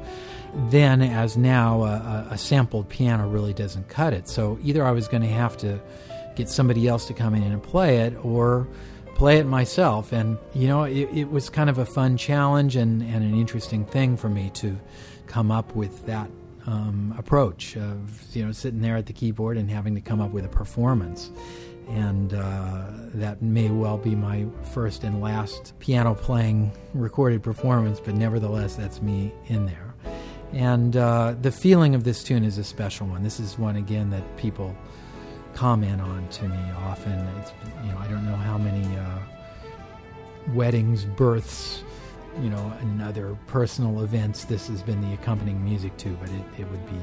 Then, 0.70 1.02
as 1.02 1.36
now, 1.36 1.82
a, 1.82 2.28
a 2.30 2.38
sampled 2.38 2.88
piano 2.88 3.28
really 3.28 3.52
doesn't 3.52 3.88
cut 3.88 4.12
it. 4.12 4.28
So 4.28 4.60
either 4.62 4.84
I 4.84 4.92
was 4.92 5.08
going 5.08 5.24
to 5.24 5.28
have 5.28 5.56
to 5.58 5.80
get 6.36 6.48
somebody 6.48 6.86
else 6.86 7.06
to 7.06 7.14
come 7.14 7.34
in 7.34 7.42
and 7.42 7.60
play 7.60 7.98
it, 7.98 8.14
or 8.24 8.68
play 9.16 9.38
it 9.38 9.44
myself. 9.44 10.12
And, 10.12 10.38
you 10.54 10.68
know, 10.68 10.84
it, 10.84 11.08
it, 11.12 11.30
was 11.30 11.50
kind 11.50 11.68
of 11.68 11.78
a 11.78 11.84
fun 11.84 12.16
challenge 12.16 12.76
and, 12.76 13.02
and 13.02 13.24
an 13.24 13.34
interesting 13.34 13.84
thing 13.84 14.16
for 14.16 14.28
me 14.28 14.50
to 14.54 14.78
come 15.26 15.50
up 15.50 15.74
with 15.74 16.06
that 16.06 16.30
um, 16.66 17.12
approach 17.18 17.76
of, 17.76 18.22
you 18.36 18.46
know, 18.46 18.52
sitting 18.52 18.82
there 18.82 18.96
at 18.96 19.06
the 19.06 19.12
keyboard 19.12 19.56
and 19.56 19.68
having 19.68 19.96
to 19.96 20.00
come 20.00 20.20
up 20.20 20.30
with 20.30 20.44
a 20.44 20.48
performance 20.48 21.30
and 21.88 22.34
uh, 22.34 22.86
that 23.14 23.42
may 23.42 23.70
well 23.70 23.98
be 23.98 24.14
my 24.14 24.46
first 24.72 25.04
and 25.04 25.20
last 25.20 25.78
piano 25.78 26.14
playing 26.14 26.72
recorded 26.94 27.42
performance, 27.42 28.00
but 28.00 28.14
nevertheless, 28.14 28.76
that's 28.76 29.02
me 29.02 29.32
in 29.46 29.66
there. 29.66 29.94
And 30.52 30.96
uh, 30.96 31.34
the 31.40 31.52
feeling 31.52 31.94
of 31.94 32.04
this 32.04 32.22
tune 32.22 32.44
is 32.44 32.58
a 32.58 32.64
special 32.64 33.06
one. 33.06 33.22
This 33.22 33.40
is 33.40 33.58
one, 33.58 33.76
again, 33.76 34.10
that 34.10 34.36
people 34.36 34.76
comment 35.54 36.00
on 36.00 36.28
to 36.28 36.44
me 36.44 36.70
often. 36.78 37.12
It's, 37.40 37.52
you 37.84 37.92
know, 37.92 37.98
I 37.98 38.06
don't 38.06 38.24
know 38.26 38.36
how 38.36 38.58
many 38.58 38.84
uh, 38.96 39.18
weddings, 40.54 41.04
births, 41.04 41.84
you 42.40 42.48
know, 42.48 42.72
and 42.80 43.02
other 43.02 43.36
personal 43.46 44.02
events 44.02 44.44
this 44.44 44.68
has 44.68 44.82
been 44.82 45.00
the 45.00 45.14
accompanying 45.14 45.62
music 45.64 45.96
to, 45.98 46.10
but 46.20 46.28
it, 46.30 46.60
it 46.60 46.70
would 46.70 46.86
be 46.86 47.00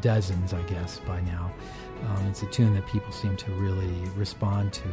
dozens, 0.00 0.52
I 0.52 0.62
guess, 0.62 0.98
by 1.00 1.20
now. 1.20 1.52
Um, 2.08 2.26
it's 2.26 2.42
a 2.42 2.46
tune 2.46 2.74
that 2.74 2.86
people 2.86 3.12
seem 3.12 3.36
to 3.36 3.50
really 3.52 3.92
respond 4.16 4.72
to. 4.74 4.88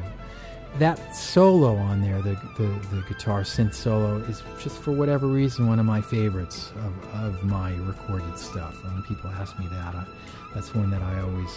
That 0.79 1.15
solo 1.15 1.75
on 1.75 2.01
there, 2.01 2.21
the, 2.21 2.39
the, 2.57 2.67
the, 2.95 3.03
guitar 3.07 3.41
synth 3.41 3.73
solo, 3.73 4.17
is 4.17 4.43
just 4.61 4.77
for 4.77 4.91
whatever 4.91 5.25
reason 5.25 5.67
one 5.67 5.79
of 5.79 5.85
my 5.85 6.01
favorites 6.01 6.71
of, 6.77 7.15
of 7.15 7.43
my 7.43 7.73
recorded 7.77 8.37
stuff. 8.37 8.75
When 8.83 9.01
people 9.03 9.29
ask 9.31 9.57
me 9.57 9.67
that, 9.69 9.95
I, 9.95 10.05
that's 10.53 10.75
one 10.75 10.91
that 10.91 11.01
I 11.01 11.21
always 11.21 11.49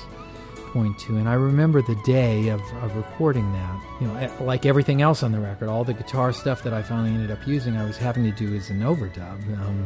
point 0.72 0.98
to. 1.00 1.16
And 1.16 1.28
I 1.28 1.34
remember 1.34 1.82
the 1.82 1.96
day 2.04 2.48
of, 2.48 2.60
of 2.82 2.94
recording 2.96 3.52
that. 3.52 3.82
You 4.00 4.06
know, 4.06 4.32
like 4.40 4.64
everything 4.64 5.02
else 5.02 5.22
on 5.22 5.32
the 5.32 5.40
record, 5.40 5.68
all 5.68 5.84
the 5.84 5.94
guitar 5.94 6.32
stuff 6.32 6.62
that 6.62 6.72
I 6.72 6.82
finally 6.82 7.10
ended 7.10 7.30
up 7.30 7.46
using, 7.46 7.76
I 7.76 7.84
was 7.84 7.96
having 7.96 8.24
to 8.24 8.30
do 8.30 8.54
as 8.54 8.70
an 8.70 8.80
overdub. 8.80 9.60
Um, 9.60 9.84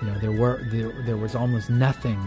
you 0.00 0.08
know, 0.08 0.18
there 0.18 0.32
were 0.32 0.62
there, 0.70 0.92
there 1.04 1.16
was 1.16 1.34
almost 1.34 1.70
nothing 1.70 2.18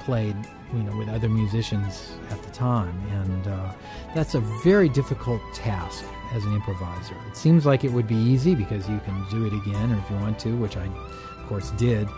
played 0.00 0.36
you 0.72 0.82
know 0.82 0.96
with 0.96 1.08
other 1.08 1.28
musicians 1.28 2.12
at 2.30 2.42
the 2.42 2.50
time. 2.50 2.98
And 3.10 3.48
uh, 3.48 3.72
that's 4.14 4.34
a 4.34 4.40
very 4.64 4.88
difficult 4.88 5.40
task 5.54 6.04
as 6.32 6.44
an 6.44 6.54
improviser. 6.54 7.16
It 7.28 7.36
seems 7.36 7.66
like 7.66 7.84
it 7.84 7.92
would 7.92 8.08
be 8.08 8.16
easy 8.16 8.54
because 8.54 8.88
you 8.88 9.00
can 9.00 9.24
do 9.30 9.46
it 9.46 9.52
again 9.52 9.92
or 9.92 9.98
if 9.98 10.10
you 10.10 10.16
want 10.16 10.38
to 10.40 10.56
which 10.56 10.76
i 10.76 10.84
of 10.84 11.46
course 11.48 11.70
did. 11.72 12.08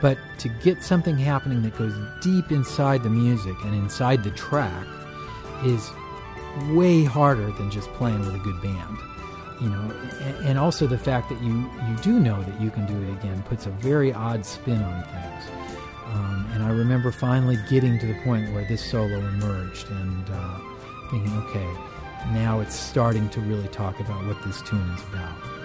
But 0.00 0.16
to 0.38 0.48
get 0.48 0.82
something 0.82 1.18
happening 1.18 1.62
that 1.62 1.76
goes 1.76 1.94
deep 2.22 2.50
inside 2.50 3.02
the 3.02 3.10
music 3.10 3.56
and 3.64 3.74
inside 3.74 4.24
the 4.24 4.30
track 4.30 4.86
is 5.64 5.90
way 6.70 7.04
harder 7.04 7.52
than 7.52 7.70
just 7.70 7.92
playing 7.92 8.20
with 8.20 8.34
a 8.34 8.38
good 8.38 8.60
band 8.62 8.96
you 9.60 9.68
know. 9.68 9.92
And 10.42 10.58
also 10.58 10.86
the 10.86 10.98
fact 10.98 11.28
that 11.28 11.40
you 11.42 11.70
you 11.88 11.96
do 12.02 12.18
know 12.18 12.42
that 12.42 12.60
you 12.60 12.70
can 12.70 12.86
do 12.86 12.94
it 13.02 13.12
again 13.12 13.42
puts 13.42 13.66
a 13.66 13.70
very 13.70 14.12
odd 14.12 14.44
spin 14.44 14.82
on 14.82 15.04
things 15.04 15.59
and 16.60 16.68
I 16.68 16.76
remember 16.76 17.10
finally 17.10 17.56
getting 17.70 17.98
to 18.00 18.06
the 18.06 18.12
point 18.20 18.52
where 18.52 18.66
this 18.66 18.84
solo 18.84 19.18
emerged 19.18 19.88
and 19.88 20.24
uh, 20.30 20.58
thinking, 21.10 21.34
okay, 21.38 21.66
now 22.34 22.60
it's 22.60 22.74
starting 22.74 23.30
to 23.30 23.40
really 23.40 23.68
talk 23.68 23.98
about 23.98 24.26
what 24.26 24.36
this 24.44 24.60
tune 24.60 24.90
is 24.90 25.02
about. 25.04 25.59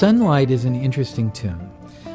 Sunlight 0.00 0.50
is 0.50 0.64
an 0.64 0.74
interesting 0.74 1.30
tune. 1.30 1.70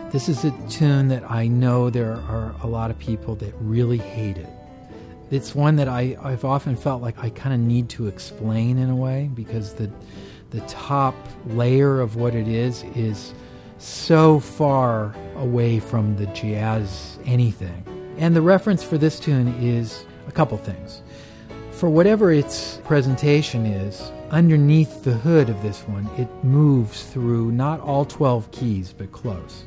This 0.10 0.27
is 0.27 0.44
a 0.44 0.50
tune 0.68 1.08
that 1.10 1.30
I 1.30 1.46
know 1.46 1.92
there 1.92 2.13
are 2.13 2.56
a 2.63 2.68
lot 2.68 2.89
of 2.89 2.98
people 2.98 3.36
that 3.36 3.54
really 3.60 4.00
hate 4.00 4.38
it. 4.38 4.50
It's 5.30 5.54
one 5.54 5.75
that 5.75 5.88
I, 5.88 6.18
I've 6.20 6.44
often 6.44 6.75
felt 6.75 7.04
like 7.04 7.24
I 7.24 7.30
kind 7.30 7.54
of 7.54 7.60
need 7.60 7.88
to 7.89 8.08
explain 8.08 8.80
in 8.80 8.89
a 8.89 8.96
way 8.96 9.30
because 9.36 9.75
the, 9.75 9.92
the 10.50 10.62
top 10.62 11.13
layer 11.46 12.01
of 12.01 12.15
what 12.15 12.34
it 12.34 12.48
is 12.48 12.84
is 12.96 13.36
so 13.77 14.39
far 14.39 15.13
away 15.36 15.80
from 15.80 16.18
the 16.18 16.25
jazz 16.34 17.20
anything. 17.25 17.86
And 18.18 18.36
the 18.36 18.42
reference 18.42 18.84
for 18.84 18.98
this 18.98 19.20
tune 19.20 19.50
is 19.63 20.08
a 20.27 20.32
couple 20.32 20.58
things. 20.58 21.04
For 21.77 21.89
whatever 21.89 22.32
its 22.32 22.79
presentation 22.86 23.65
is, 23.65 24.10
underneath 24.32 25.03
the 25.03 25.12
hood 25.12 25.50
of 25.50 25.62
this 25.62 25.82
one, 25.82 26.10
it 26.17 26.29
moves 26.41 27.03
through 27.03 27.51
not 27.51 27.82
all 27.82 28.05
12 28.05 28.50
keys, 28.51 28.94
but 28.98 29.12
close. 29.12 29.65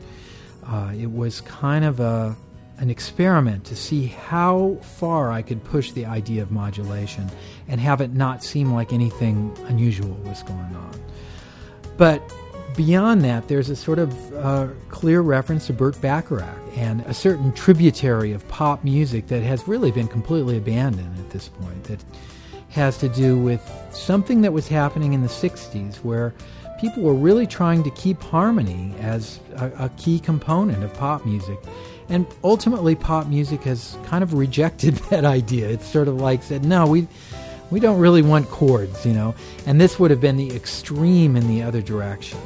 Uh, 0.66 0.94
it 0.98 1.12
was 1.12 1.42
kind 1.42 1.84
of 1.84 2.00
a, 2.00 2.34
an 2.78 2.88
experiment 2.88 3.64
to 3.64 3.76
see 3.76 4.06
how 4.06 4.78
far 4.80 5.30
I 5.30 5.42
could 5.42 5.62
push 5.64 5.92
the 5.92 6.06
idea 6.06 6.40
of 6.40 6.50
modulation 6.50 7.28
and 7.68 7.78
have 7.78 8.00
it 8.00 8.14
not 8.14 8.42
seem 8.42 8.72
like 8.72 8.94
anything 8.94 9.54
unusual 9.66 10.14
was 10.24 10.42
going 10.44 10.58
on. 10.58 10.98
But 11.98 12.22
beyond 12.76 13.22
that, 13.22 13.48
there's 13.48 13.70
a 13.70 13.76
sort 13.76 13.98
of 13.98 14.34
uh, 14.34 14.68
clear 14.88 15.20
reference 15.20 15.66
to 15.66 15.72
Burt 15.72 16.00
Bacharach 16.00 16.58
and 16.76 17.00
a 17.02 17.14
certain 17.14 17.52
tributary 17.52 18.32
of 18.32 18.46
pop 18.48 18.84
music 18.84 19.28
that 19.28 19.42
has 19.42 19.66
really 19.66 19.90
been 19.90 20.08
completely 20.08 20.56
abandoned 20.56 21.18
at 21.18 21.30
this 21.30 21.48
point. 21.48 21.84
That 21.84 22.02
has 22.70 22.98
to 22.98 23.08
do 23.08 23.36
with 23.36 23.62
something 23.90 24.42
that 24.42 24.52
was 24.52 24.68
happening 24.68 25.12
in 25.12 25.22
the 25.22 25.28
60s 25.28 25.96
where 26.04 26.34
people 26.80 27.02
were 27.02 27.14
really 27.14 27.46
trying 27.46 27.82
to 27.82 27.90
keep 27.90 28.22
harmony 28.22 28.94
as 29.00 29.40
a, 29.56 29.66
a, 29.78 29.88
key 29.96 30.20
component 30.20 30.84
of 30.84 30.94
pop 30.94 31.24
music. 31.26 31.58
And 32.08 32.26
ultimately, 32.44 32.94
pop 32.94 33.26
music 33.26 33.62
has 33.64 33.96
kind 34.04 34.22
of 34.22 34.32
rejected 34.34 34.94
that 35.10 35.24
idea. 35.24 35.68
It's 35.68 35.86
sort 35.86 36.08
of 36.08 36.20
like 36.20 36.42
said, 36.42 36.64
no, 36.64 36.86
we, 36.86 37.08
we 37.70 37.80
don't 37.80 37.98
really 37.98 38.22
want 38.22 38.48
chords, 38.48 39.04
you 39.04 39.12
know. 39.12 39.34
And 39.66 39.80
this 39.80 39.98
would 39.98 40.10
have 40.10 40.20
been 40.20 40.36
the 40.36 40.54
extreme 40.54 41.36
in 41.36 41.48
the 41.48 41.62
other 41.62 41.82
direction. 41.82 42.38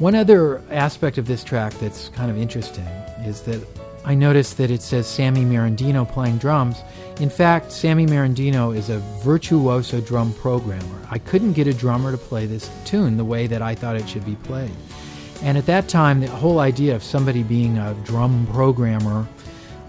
One 0.00 0.16
other 0.16 0.60
aspect 0.70 1.18
of 1.18 1.26
this 1.26 1.44
track 1.44 1.72
that's 1.74 2.08
kind 2.08 2.28
of 2.28 2.36
interesting 2.36 2.84
is 3.24 3.42
that 3.42 3.64
I 4.04 4.14
noticed 4.14 4.58
that 4.58 4.70
it 4.70 4.82
says 4.82 5.06
Sammy 5.06 5.42
Merendino 5.42 6.06
playing 6.06 6.38
drums. 6.38 6.82
In 7.20 7.30
fact, 7.30 7.70
Sammy 7.70 8.04
Merendino 8.04 8.76
is 8.76 8.90
a 8.90 8.98
virtuoso 9.22 10.00
drum 10.00 10.32
programmer. 10.34 11.06
I 11.10 11.18
couldn't 11.18 11.52
get 11.52 11.68
a 11.68 11.72
drummer 11.72 12.10
to 12.10 12.18
play 12.18 12.44
this 12.44 12.68
tune 12.84 13.16
the 13.16 13.24
way 13.24 13.46
that 13.46 13.62
I 13.62 13.76
thought 13.76 13.94
it 13.94 14.08
should 14.08 14.26
be 14.26 14.34
played. 14.34 14.72
And 15.42 15.56
at 15.56 15.66
that 15.66 15.88
time, 15.88 16.20
the 16.20 16.26
whole 16.26 16.58
idea 16.58 16.96
of 16.96 17.02
somebody 17.04 17.44
being 17.44 17.78
a 17.78 17.94
drum 18.04 18.48
programmer 18.50 19.28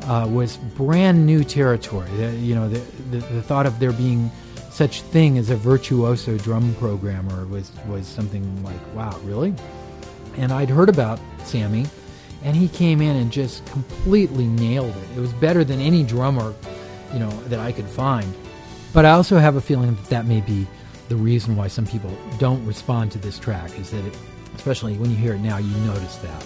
uh, 0.03 0.27
was 0.29 0.57
brand 0.57 1.25
new 1.25 1.43
territory. 1.43 2.09
The, 2.17 2.31
you 2.35 2.53
know, 2.53 2.69
the, 2.69 2.79
the, 3.09 3.17
the, 3.33 3.41
thought 3.41 3.65
of 3.65 3.79
there 3.79 3.91
being 3.91 4.31
such 4.69 5.01
thing 5.01 5.37
as 5.39 5.49
a 5.49 5.55
virtuoso 5.55 6.37
drum 6.37 6.75
programmer 6.75 7.45
was 7.47 7.71
was 7.87 8.05
something 8.05 8.63
like, 8.63 8.95
wow, 8.95 9.17
really? 9.23 9.55
And 10.37 10.51
I'd 10.51 10.69
heard 10.69 10.89
about 10.89 11.19
Sammy, 11.43 11.85
and 12.43 12.55
he 12.55 12.67
came 12.67 13.01
in 13.01 13.15
and 13.15 13.31
just 13.31 13.65
completely 13.67 14.45
nailed 14.45 14.95
it. 14.95 15.17
It 15.17 15.19
was 15.19 15.33
better 15.33 15.63
than 15.63 15.79
any 15.79 16.03
drummer, 16.03 16.53
you 17.13 17.19
know, 17.19 17.31
that 17.45 17.59
I 17.59 17.71
could 17.71 17.85
find. 17.85 18.31
But 18.93 19.05
I 19.05 19.11
also 19.11 19.37
have 19.37 19.55
a 19.55 19.61
feeling 19.61 19.95
that 19.95 20.09
that 20.09 20.25
may 20.25 20.41
be 20.41 20.67
the 21.09 21.15
reason 21.15 21.55
why 21.55 21.67
some 21.67 21.85
people 21.85 22.11
don't 22.39 22.65
respond 22.65 23.11
to 23.11 23.17
this 23.17 23.37
track 23.37 23.77
is 23.79 23.91
that 23.91 24.05
it, 24.05 24.17
especially 24.55 24.97
when 24.97 25.09
you 25.09 25.17
hear 25.17 25.33
it 25.33 25.39
now, 25.39 25.57
you 25.57 25.75
notice 25.85 26.17
that. 26.17 26.45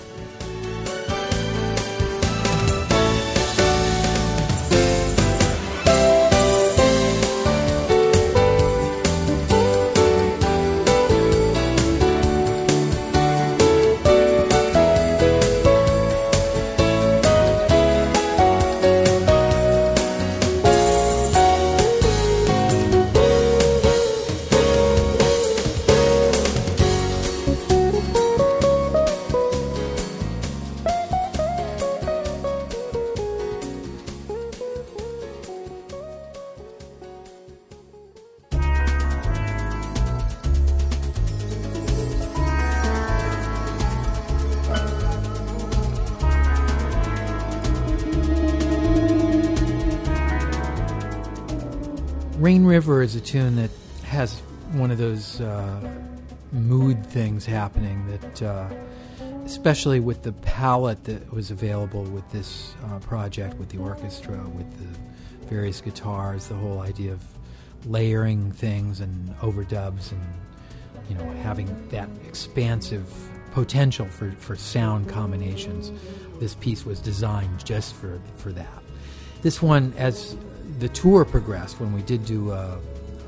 Tune 53.29 53.55
that 53.57 53.69
has 54.03 54.39
one 54.71 54.89
of 54.89 54.97
those 54.97 55.39
uh, 55.39 55.87
mood 56.51 57.05
things 57.05 57.45
happening 57.45 58.03
that, 58.07 58.41
uh, 58.41 58.67
especially 59.45 59.99
with 59.99 60.23
the 60.23 60.31
palette 60.31 61.03
that 61.03 61.31
was 61.31 61.51
available 61.51 62.03
with 62.05 62.27
this 62.31 62.73
uh, 62.85 62.97
project, 62.97 63.53
with 63.59 63.69
the 63.69 63.77
orchestra, 63.77 64.35
with 64.55 64.67
the 64.79 64.99
various 65.45 65.79
guitars, 65.79 66.47
the 66.47 66.55
whole 66.55 66.79
idea 66.79 67.11
of 67.11 67.23
layering 67.85 68.51
things 68.51 68.99
and 68.99 69.29
overdubs 69.41 70.11
and 70.11 70.21
you 71.07 71.15
know 71.15 71.31
having 71.43 71.87
that 71.89 72.09
expansive 72.27 73.05
potential 73.51 74.07
for, 74.07 74.31
for 74.39 74.55
sound 74.55 75.07
combinations. 75.07 75.91
This 76.39 76.55
piece 76.55 76.83
was 76.83 76.99
designed 76.99 77.63
just 77.63 77.93
for, 77.93 78.19
for 78.37 78.51
that. 78.53 78.83
This 79.43 79.61
one, 79.61 79.93
as 79.97 80.35
the 80.79 80.89
tour 80.89 81.25
progressed, 81.25 81.79
when 81.79 81.93
we 81.93 82.01
did 82.01 82.25
do 82.25 82.51
a, 82.51 82.79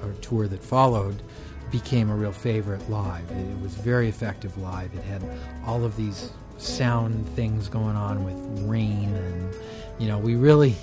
a, 0.03 0.13
tour 0.21 0.47
that 0.47 0.63
followed, 0.63 1.21
became 1.71 2.09
a 2.09 2.15
real 2.15 2.31
favorite 2.31 2.89
live. 2.89 3.29
It, 3.31 3.37
it, 3.37 3.61
was 3.61 3.73
very 3.73 4.09
effective 4.09 4.57
live. 4.57 4.93
It 4.93 5.03
had 5.03 5.23
all 5.65 5.83
of 5.83 5.95
these 5.95 6.31
sound 6.57 7.27
things 7.29 7.69
going 7.69 7.95
on 7.95 8.23
with 8.23 8.63
rain, 8.67 9.13
and 9.13 9.55
you 9.99 10.07
know, 10.07 10.17
we 10.17 10.35
really 10.35 10.75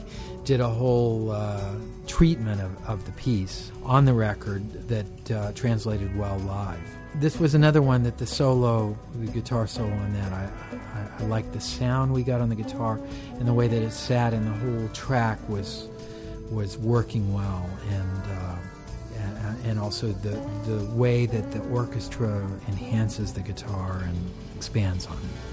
did 0.45 0.61
a 0.61 0.69
whole 0.69 1.31
uh, 1.31 1.75
treatment 2.07 2.61
of, 2.61 2.89
of 2.89 3.05
the 3.05 3.13
piece 3.13 3.71
on 3.85 4.07
the 4.07 4.15
record 4.15 4.89
that 4.89 5.31
uh, 5.31 5.53
translated 5.53 6.17
well 6.17 6.39
live. 6.39 6.81
This 7.17 7.39
was 7.39 7.55
another 7.55 7.83
one 7.83 8.03
that 8.05 8.19
the 8.19 8.27
solo, 8.27 8.97
the 9.17 9.31
guitar 9.31 9.67
solo 9.67 9.93
on 9.93 10.13
that, 10.15 10.33
I, 10.33 10.51
I, 10.95 11.23
I 11.23 11.27
liked 11.27 11.53
the 11.53 11.61
sound 11.61 12.13
we 12.13 12.23
got 12.23 12.41
on 12.41 12.49
the 12.49 12.55
guitar 12.55 13.01
and 13.39 13.47
the 13.47 13.53
way 13.53 13.69
that 13.69 13.83
it 13.83 13.93
sat, 13.93 14.33
and 14.33 14.47
the 14.47 14.51
whole 14.53 14.89
track 14.95 15.39
was 15.49 15.89
was 16.51 16.79
working 16.79 17.33
well, 17.35 17.69
and 17.91 18.23
uh, 18.25 18.57
Uh, 19.49 19.55
and 19.65 19.79
also 19.79 20.09
the 20.09 20.37
the 20.71 20.85
way 20.95 21.25
that 21.27 21.51
the 21.53 21.61
orchestra 21.69 22.47
enhances 22.69 23.33
the 23.33 23.41
guitar 23.41 24.03
and 24.05 24.31
expands 24.57 25.07
on 25.07 25.17
it. 25.17 25.48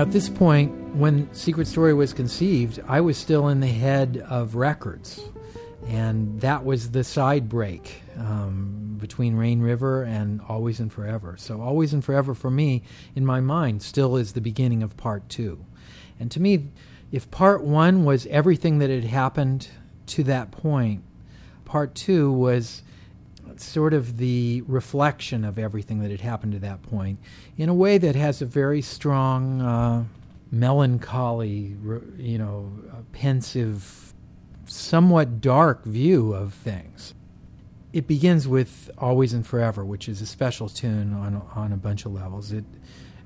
Now, 0.00 0.06
at 0.06 0.12
this 0.12 0.30
point, 0.30 0.72
when 0.94 1.28
Secret 1.34 1.66
Story 1.66 1.92
was 1.92 2.14
conceived, 2.14 2.80
I 2.88 3.02
was 3.02 3.18
still 3.18 3.48
in 3.48 3.60
the 3.60 3.66
head 3.66 4.24
of 4.30 4.54
records. 4.54 5.20
And 5.88 6.40
that 6.40 6.64
was 6.64 6.92
the 6.92 7.04
side 7.04 7.50
break 7.50 8.00
um, 8.16 8.96
between 8.98 9.36
Rain 9.36 9.60
River 9.60 10.02
and 10.04 10.40
Always 10.48 10.80
and 10.80 10.90
Forever. 10.90 11.36
So, 11.36 11.60
Always 11.60 11.92
and 11.92 12.02
Forever 12.02 12.32
for 12.32 12.50
me, 12.50 12.82
in 13.14 13.26
my 13.26 13.40
mind, 13.40 13.82
still 13.82 14.16
is 14.16 14.32
the 14.32 14.40
beginning 14.40 14.82
of 14.82 14.96
part 14.96 15.28
two. 15.28 15.66
And 16.18 16.30
to 16.30 16.40
me, 16.40 16.68
if 17.12 17.30
part 17.30 17.62
one 17.62 18.06
was 18.06 18.24
everything 18.28 18.78
that 18.78 18.88
had 18.88 19.04
happened 19.04 19.68
to 20.06 20.24
that 20.24 20.50
point, 20.50 21.04
part 21.66 21.94
two 21.94 22.32
was 22.32 22.82
sort 23.62 23.94
of 23.94 24.16
the 24.16 24.62
reflection 24.66 25.44
of 25.44 25.58
everything 25.58 26.00
that 26.00 26.10
had 26.10 26.20
happened 26.20 26.52
to 26.52 26.58
that 26.60 26.82
point 26.82 27.18
in 27.56 27.68
a 27.68 27.74
way 27.74 27.98
that 27.98 28.14
has 28.14 28.40
a 28.42 28.46
very 28.46 28.82
strong 28.82 29.60
uh, 29.60 30.04
melancholy, 30.50 31.76
you 32.18 32.38
know, 32.38 32.72
pensive, 33.12 34.12
somewhat 34.66 35.40
dark 35.40 35.84
view 35.84 36.32
of 36.32 36.54
things. 36.54 37.14
It 37.92 38.06
begins 38.06 38.46
with 38.46 38.90
Always 38.98 39.32
and 39.32 39.46
Forever, 39.46 39.84
which 39.84 40.08
is 40.08 40.20
a 40.20 40.26
special 40.26 40.68
tune 40.68 41.12
on, 41.12 41.42
on 41.54 41.72
a 41.72 41.76
bunch 41.76 42.04
of 42.04 42.12
levels. 42.12 42.52
It, 42.52 42.64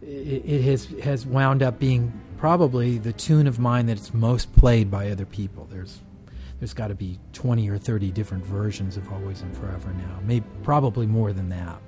it, 0.03 0.42
it 0.44 0.62
has, 0.62 0.87
has 1.03 1.27
wound 1.27 1.62
up 1.62 1.79
being 1.79 2.12
probably 2.38 2.99
the 2.99 3.12
tune 3.12 3.47
of 3.47 3.59
mine 3.59 3.87
that's 3.87 4.12
most 4.12 4.55
played 4.57 4.90
by 4.90 5.11
other 5.11 5.27
people. 5.27 5.66
There's 5.70 6.01
there's 6.64 6.72
got 6.72 6.88
to 6.88 6.94
be 6.94 7.20
20 7.35 7.68
or 7.68 7.77
30 7.77 8.11
different 8.12 8.42
versions 8.42 8.96
of 8.96 9.12
Always 9.12 9.42
and 9.42 9.55
Forever 9.55 9.92
now, 9.92 10.18
maybe 10.22 10.46
probably 10.62 11.07
more 11.07 11.31
than 11.31 11.50
that. 11.50 11.79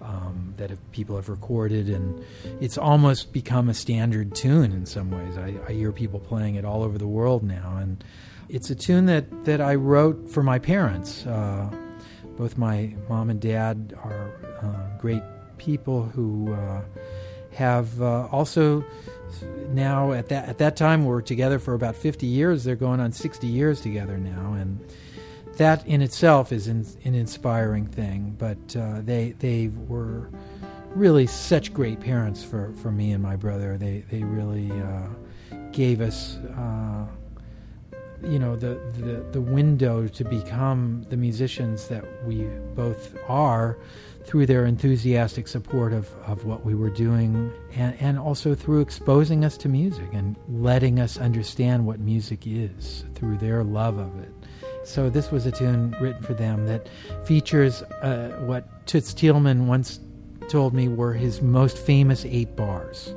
Um, 0.00 0.54
that 0.56 0.70
have, 0.70 0.92
people 0.92 1.16
have 1.16 1.28
recorded, 1.28 1.90
and 1.90 2.24
it's 2.58 2.78
almost 2.78 3.34
become 3.34 3.68
a 3.68 3.74
standard 3.74 4.34
tune 4.34 4.72
in 4.72 4.86
some 4.86 5.10
ways. 5.10 5.36
I, 5.36 5.54
I, 5.68 5.72
hear 5.72 5.92
people 5.92 6.20
playing 6.20 6.54
it 6.54 6.64
all 6.64 6.82
over 6.82 6.96
the 6.96 7.06
world 7.06 7.42
now, 7.42 7.76
and 7.76 8.02
it's 8.48 8.70
a 8.70 8.74
tune 8.74 9.06
that, 9.06 9.44
that 9.44 9.60
I 9.60 9.74
wrote 9.74 10.30
for 10.30 10.42
my 10.42 10.58
parents. 10.58 11.26
Uh, 11.26 11.70
both 12.38 12.56
my 12.56 12.94
mom 13.10 13.28
and 13.28 13.40
dad 13.40 13.94
are 14.02 14.32
uh, 14.62 14.98
great 14.98 15.22
people 15.58 16.02
who 16.02 16.52
uh, 16.52 16.82
have 17.52 18.00
uh, 18.00 18.26
also 18.32 18.84
now 19.42 20.12
at 20.12 20.28
that 20.28 20.48
at 20.48 20.58
that 20.58 20.76
time 20.76 21.02
we 21.02 21.08
were 21.08 21.22
together 21.22 21.58
for 21.58 21.74
about 21.74 21.96
50 21.96 22.26
years. 22.26 22.64
They're 22.64 22.76
going 22.76 23.00
on 23.00 23.12
60 23.12 23.46
years 23.46 23.80
together 23.80 24.18
now, 24.18 24.54
and 24.54 24.80
that 25.56 25.86
in 25.86 26.02
itself 26.02 26.52
is 26.52 26.68
in, 26.68 26.86
an 27.04 27.14
inspiring 27.14 27.86
thing. 27.86 28.36
But 28.38 28.76
uh, 28.76 29.00
they 29.02 29.32
they 29.38 29.68
were 29.88 30.30
really 30.94 31.26
such 31.26 31.72
great 31.72 32.00
parents 32.00 32.44
for, 32.44 32.72
for 32.74 32.90
me 32.90 33.12
and 33.12 33.22
my 33.22 33.36
brother. 33.36 33.76
They 33.76 34.04
they 34.10 34.22
really 34.22 34.70
uh, 34.70 35.08
gave 35.72 36.00
us. 36.00 36.36
Uh, 36.36 37.06
you 38.22 38.38
know 38.38 38.56
the, 38.56 38.80
the 38.94 39.26
the 39.32 39.40
window 39.40 40.08
to 40.08 40.24
become 40.24 41.04
the 41.10 41.16
musicians 41.16 41.88
that 41.88 42.04
we 42.24 42.44
both 42.74 43.14
are 43.28 43.78
through 44.24 44.46
their 44.46 44.64
enthusiastic 44.64 45.46
support 45.46 45.92
of, 45.92 46.10
of 46.26 46.44
what 46.44 46.64
we 46.64 46.74
were 46.74 46.90
doing 46.90 47.52
and, 47.74 47.94
and 48.00 48.18
also 48.18 48.54
through 48.54 48.80
exposing 48.80 49.44
us 49.44 49.56
to 49.58 49.68
music 49.68 50.08
and 50.12 50.36
letting 50.48 50.98
us 50.98 51.18
understand 51.18 51.86
what 51.86 52.00
music 52.00 52.46
is 52.46 53.04
through 53.14 53.36
their 53.36 53.62
love 53.62 53.98
of 53.98 54.18
it. 54.20 54.32
So 54.84 55.10
this 55.10 55.30
was 55.30 55.46
a 55.46 55.52
tune 55.52 55.94
written 56.00 56.22
for 56.22 56.34
them 56.34 56.66
that 56.66 56.88
features 57.24 57.82
uh, 57.82 58.30
what 58.44 58.86
Toots 58.86 59.14
Thielemans 59.14 59.66
once 59.66 60.00
told 60.48 60.74
me 60.74 60.88
were 60.88 61.14
his 61.14 61.40
most 61.40 61.78
famous 61.78 62.24
eight 62.24 62.54
bars. 62.54 63.14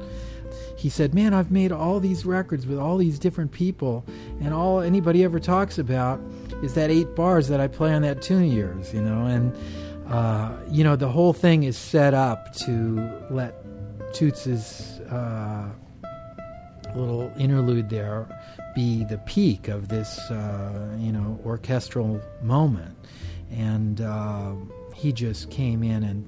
He 0.78 0.90
said, 0.90 1.14
"Man, 1.14 1.34
I've 1.34 1.52
made 1.52 1.72
all 1.72 2.00
these 2.00 2.26
records 2.26 2.68
with 2.68 2.78
all 2.78 2.98
these 2.98 3.20
different 3.20 3.52
people, 3.52 4.06
and 4.40 4.54
all 4.54 4.80
anybody 4.80 5.24
ever 5.24 5.40
talks 5.40 5.78
about 5.78 6.22
is 6.62 6.76
that 6.76 6.90
eight 6.90 7.16
bars 7.16 7.48
that 7.48 7.60
I 7.60 7.68
play 7.68 7.94
on 7.94 8.04
that 8.04 8.22
tune 8.22 8.46
of 8.46 8.54
yours, 8.54 8.94
you 8.94 9.02
know." 9.02 9.26
And 9.26 9.54
uh, 10.10 10.56
you 10.70 10.84
know, 10.84 10.96
the 10.96 11.10
whole 11.10 11.34
thing 11.34 11.64
is 11.64 11.78
set 11.78 12.14
up 12.14 12.54
to 12.56 13.12
let 13.30 13.56
Toots's 14.14 15.00
uh, 15.12 15.70
little 16.96 17.32
interlude 17.38 17.90
there 17.90 18.28
be 18.74 19.04
the 19.04 19.18
peak 19.20 19.68
of 19.68 19.90
this, 19.90 20.20
uh, 20.32 20.96
you 20.98 21.12
know, 21.12 21.40
orchestral 21.46 22.22
moment. 22.42 22.96
And 23.52 24.02
uh, 24.02 24.54
he 24.96 25.12
just 25.12 25.52
came 25.52 25.84
in 25.84 26.04
and, 26.04 26.26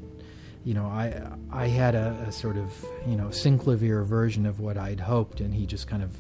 you 0.66 0.74
know, 0.74 0.86
I 0.86 1.22
I 1.52 1.68
had 1.68 1.96
a, 1.96 2.26
a 2.28 2.32
sort 2.32 2.58
of, 2.58 2.86
you 3.08 3.16
know, 3.16 3.28
synclavier 3.28 4.06
version 4.06 4.46
of 4.46 4.60
what 4.60 4.78
I'd 4.78 5.00
hoped, 5.00 5.40
and 5.40 5.54
he 5.54 5.66
just 5.66 5.88
kind 5.88 6.04
of 6.04 6.12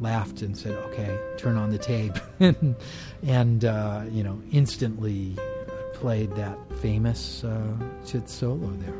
laughed 0.00 0.42
and 0.42 0.56
said, 0.58 0.72
"Okay, 0.72 1.18
turn 1.38 1.56
on 1.56 1.70
the 1.70 1.78
tape," 1.78 2.18
and, 2.40 2.74
and 3.22 3.64
uh, 3.64 4.02
you 4.10 4.24
know, 4.24 4.42
instantly 4.50 5.36
played 6.00 6.34
that 6.34 6.56
famous 6.80 7.44
uh, 7.44 7.62
solo 8.26 8.72
there. 8.78 8.94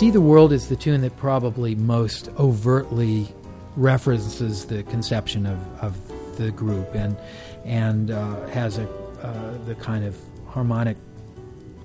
See 0.00 0.08
the 0.08 0.18
World 0.22 0.50
is 0.54 0.70
the 0.70 0.76
tune 0.76 1.02
that 1.02 1.14
probably 1.18 1.74
most 1.74 2.30
overtly 2.38 3.28
references 3.76 4.64
the 4.64 4.82
conception 4.84 5.44
of, 5.44 5.58
of 5.82 6.38
the 6.38 6.50
group 6.52 6.94
and 6.94 7.18
and 7.66 8.10
uh, 8.10 8.46
has 8.46 8.78
a 8.78 8.88
uh, 9.20 9.58
the 9.66 9.74
kind 9.74 10.06
of 10.06 10.16
harmonic 10.46 10.96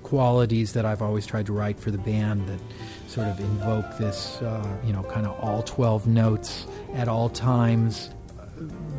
qualities 0.02 0.72
that 0.72 0.86
I've 0.86 1.02
always 1.02 1.26
tried 1.26 1.44
to 1.44 1.52
write 1.52 1.78
for 1.78 1.90
the 1.90 1.98
band 1.98 2.48
that 2.48 2.58
sort 3.06 3.26
of 3.26 3.38
invoke 3.38 3.98
this 3.98 4.40
uh, 4.40 4.78
you 4.82 4.94
know 4.94 5.02
kind 5.02 5.26
of 5.26 5.38
all 5.38 5.62
12 5.62 6.06
notes 6.06 6.66
at 6.94 7.08
all 7.08 7.28
times 7.28 8.08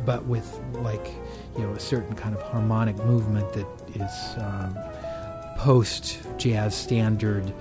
but 0.06 0.26
with 0.26 0.60
like 0.74 1.10
you 1.56 1.64
know 1.64 1.72
a 1.72 1.80
certain 1.80 2.14
kind 2.14 2.36
of 2.36 2.42
harmonic 2.42 2.96
movement 2.98 3.52
that 3.52 3.66
is 3.96 4.36
um, 4.36 4.78
post 5.56 6.20
jazz 6.38 6.72
standard 6.72 7.52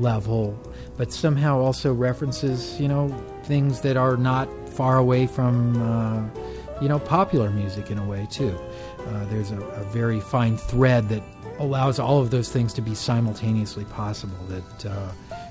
level 0.00 0.58
but 0.96 1.12
somehow 1.12 1.58
also 1.58 1.92
references, 1.92 2.80
you 2.80 2.88
know, 2.88 3.08
things 3.44 3.80
that 3.80 3.96
are 3.96 4.16
not 4.16 4.48
far 4.68 4.98
away 4.98 5.26
from, 5.26 5.80
uh, 5.82 6.80
you 6.80 6.88
know, 6.88 6.98
popular 6.98 7.50
music 7.50 7.90
in 7.90 7.98
a 7.98 8.04
way, 8.04 8.26
too. 8.30 8.58
Uh, 9.06 9.24
there's 9.26 9.50
a, 9.50 9.60
a, 9.60 9.84
very 9.84 10.20
fine 10.20 10.56
thread 10.56 11.08
that 11.08 11.22
allows 11.58 11.98
all 11.98 12.20
of 12.20 12.30
those 12.30 12.48
things 12.50 12.72
to 12.72 12.80
be 12.80 12.94
simultaneously 12.94 13.84
possible. 13.86 14.36
That, 14.48 14.86
uh, 14.86 15.08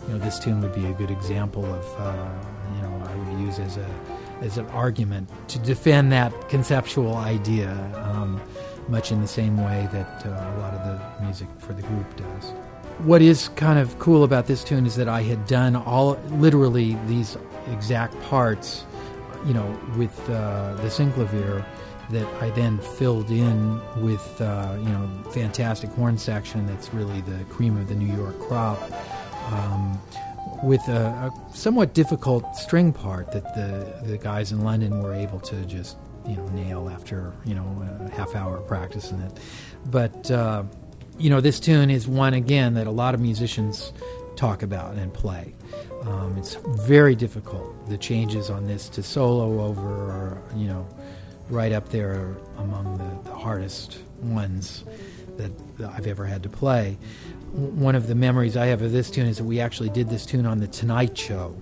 you 0.07 0.13
know, 0.13 0.19
this 0.19 0.39
tune 0.39 0.61
would 0.61 0.73
be 0.73 0.85
a 0.85 0.93
good 0.93 1.11
example 1.11 1.65
of, 1.65 1.99
uh, 1.99 2.29
you 2.75 2.81
know, 2.81 3.03
I 3.05 3.15
would 3.15 3.39
use 3.39 3.59
as 3.59 3.77
a 3.77 3.89
as 4.41 4.57
an 4.57 4.65
argument 4.67 5.29
to 5.47 5.59
defend 5.59 6.11
that 6.11 6.33
conceptual 6.49 7.15
idea, 7.15 7.71
um, 7.95 8.41
much 8.89 9.13
in 9.13 9.21
the 9.21 9.27
same 9.27 9.55
way 9.55 9.87
that 9.93 10.25
uh, 10.25 10.29
a 10.29 10.59
lot 10.59 10.73
of 10.73 10.83
the 10.85 11.23
music 11.23 11.47
for 11.59 11.71
the 11.71 11.83
group 11.83 12.15
does 12.17 12.53
what 12.99 13.21
is 13.21 13.49
kind 13.49 13.79
of 13.79 13.97
cool 13.99 14.23
about 14.23 14.47
this 14.47 14.63
tune 14.63 14.85
is 14.85 14.95
that 14.95 15.07
I 15.07 15.21
had 15.21 15.45
done 15.47 15.75
all 15.75 16.17
literally 16.31 16.97
these 17.07 17.37
exact 17.71 18.19
parts, 18.23 18.85
you 19.45 19.53
know, 19.53 19.77
with 19.97 20.17
uh, 20.29 20.75
the 20.75 20.89
synclavier 20.89 21.65
that 22.11 22.27
I 22.41 22.49
then 22.51 22.79
filled 22.79 23.29
in 23.31 23.79
with, 24.01 24.41
uh, 24.41 24.75
you 24.77 24.89
know, 24.89 25.09
fantastic 25.31 25.89
horn 25.91 26.17
section 26.17 26.67
that's 26.67 26.93
really 26.93 27.21
the 27.21 27.43
cream 27.45 27.77
of 27.77 27.87
the 27.87 27.95
New 27.95 28.13
York 28.15 28.39
crop. 28.41 28.79
Um, 29.51 29.99
with 30.63 30.87
a, 30.87 31.31
a, 31.31 31.33
somewhat 31.53 31.93
difficult 31.93 32.55
string 32.55 32.93
part 32.93 33.31
that 33.33 33.53
the, 33.53 34.01
the 34.05 34.17
guys 34.17 34.51
in 34.51 34.63
London 34.63 35.01
were 35.03 35.13
able 35.13 35.39
to 35.41 35.65
just 35.65 35.97
you 36.25 36.37
know 36.37 36.47
nail 36.49 36.89
after 36.89 37.33
you 37.43 37.53
know 37.53 37.99
a 38.05 38.09
half 38.11 38.33
hour 38.35 38.57
of 38.57 38.67
practicing 38.67 39.19
it, 39.19 39.37
but 39.87 40.31
uh, 40.31 40.63
you 41.17 41.29
know, 41.29 41.41
this 41.41 41.59
tune 41.59 41.89
is 41.89 42.07
one 42.07 42.33
again 42.33 42.73
that 42.75 42.87
a 42.87 42.91
lot 42.91 43.13
of 43.13 43.21
musicians 43.21 43.93
talk 44.35 44.63
about 44.63 44.95
and 44.95 45.13
play. 45.13 45.53
Um, 46.01 46.35
it's 46.37 46.55
very 46.85 47.15
difficult. 47.15 47.87
The 47.89 47.97
changes 47.97 48.49
on 48.49 48.67
this 48.67 48.89
to 48.89 49.03
solo 49.03 49.63
over 49.63 50.11
are, 50.11 50.41
you 50.55 50.67
know, 50.67 50.87
right 51.49 51.71
up 51.71 51.89
there 51.89 52.35
among 52.57 52.97
the, 52.97 53.29
the 53.29 53.35
hardest 53.35 53.99
ones 54.21 54.83
that, 55.37 55.51
that, 55.77 55.91
I've 55.91 56.07
ever 56.07 56.25
had 56.25 56.43
to 56.43 56.49
play. 56.49 56.97
One 57.51 57.95
of 57.95 58.07
the 58.07 58.15
memories 58.15 58.57
I 58.57 58.65
have 58.67 58.81
of 58.81 58.91
this 58.91 59.11
tune 59.11 59.27
is 59.27 59.37
that 59.37 59.43
we 59.43 59.59
actually 59.59 59.89
did 59.89 60.09
this 60.09 60.25
tune 60.25 60.45
on 60.45 60.59
the 60.59 60.67
Tonight 60.67 61.17
Show. 61.17 61.55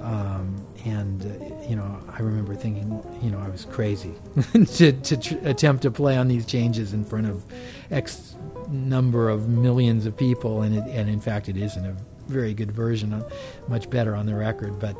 Um, 0.00 0.66
and 0.86 1.22
uh, 1.22 1.68
you 1.68 1.76
know, 1.76 2.00
I 2.10 2.22
remember 2.22 2.54
thinking, 2.54 3.02
you 3.22 3.30
know, 3.30 3.38
I 3.38 3.48
was 3.48 3.66
crazy 3.66 4.14
to, 4.52 4.92
to 4.92 5.16
tr- 5.16 5.34
attempt 5.42 5.82
to 5.82 5.90
play 5.90 6.16
on 6.16 6.28
these 6.28 6.46
changes 6.46 6.94
in 6.94 7.04
front 7.04 7.28
of 7.28 7.44
X 7.90 8.29
number 8.70 9.28
of 9.28 9.48
millions 9.48 10.06
of 10.06 10.16
people, 10.16 10.62
and 10.62 10.76
it, 10.76 10.84
and 10.88 11.08
in 11.08 11.20
fact, 11.20 11.48
it 11.48 11.56
isn't 11.56 11.84
a 11.84 11.96
very 12.28 12.54
good 12.54 12.72
version, 12.72 13.12
uh, 13.12 13.28
much 13.68 13.90
better 13.90 14.14
on 14.14 14.26
the 14.26 14.34
record. 14.34 14.78
But 14.78 14.96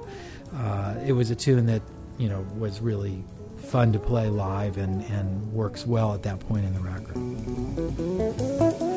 uh, 0.54 0.94
it 1.06 1.12
was 1.12 1.30
a 1.30 1.36
tune 1.36 1.66
that 1.66 1.82
you 2.18 2.28
know 2.28 2.44
was 2.58 2.80
really 2.80 3.24
fun 3.58 3.92
to 3.92 3.98
play 3.98 4.28
live 4.28 4.78
and, 4.78 5.04
and 5.04 5.52
works 5.52 5.86
well 5.86 6.14
at 6.14 6.22
that 6.24 6.40
point 6.40 6.64
in 6.64 6.74
the 6.74 6.80
record. 6.80 8.89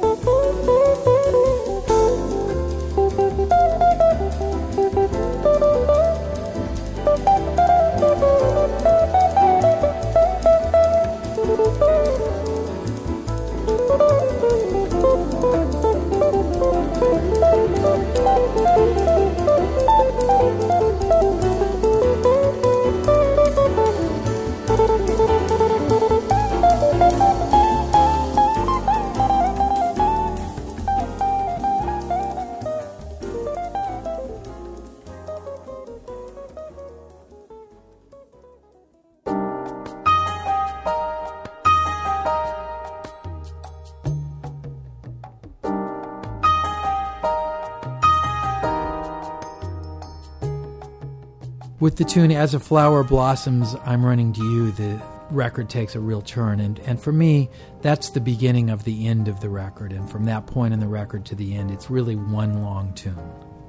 With 51.84 51.98
the 51.98 52.06
tune 52.06 52.32
As 52.32 52.54
a 52.54 52.62
Flower 52.62 53.04
Blossoms, 53.04 53.76
I'm 53.84 54.06
Running 54.06 54.32
to 54.32 54.42
You, 54.42 54.72
the 54.72 55.02
record 55.30 55.70
takes 55.70 55.96
a 55.96 56.00
real 56.00 56.22
turn. 56.22 56.62
And, 56.62 56.80
and 56.80 56.98
for 56.98 57.12
me, 57.12 57.50
that's 57.82 58.12
the 58.12 58.22
beginning 58.22 58.70
of 58.70 58.86
the 58.86 59.06
end 59.06 59.28
of 59.28 59.42
the 59.42 59.50
record. 59.50 59.92
And 59.92 60.10
from 60.10 60.24
that 60.24 60.48
point 60.48 60.74
in 60.74 60.80
the 60.80 60.88
record 60.88 61.26
to 61.26 61.36
the 61.36 61.56
end, 61.56 61.72
it's 61.72 61.90
really 61.90 62.16
one 62.16 62.64
long 62.64 62.94
tune. 62.94 63.20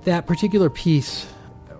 That 0.04 0.28
particular 0.28 0.70
piece 0.70 1.26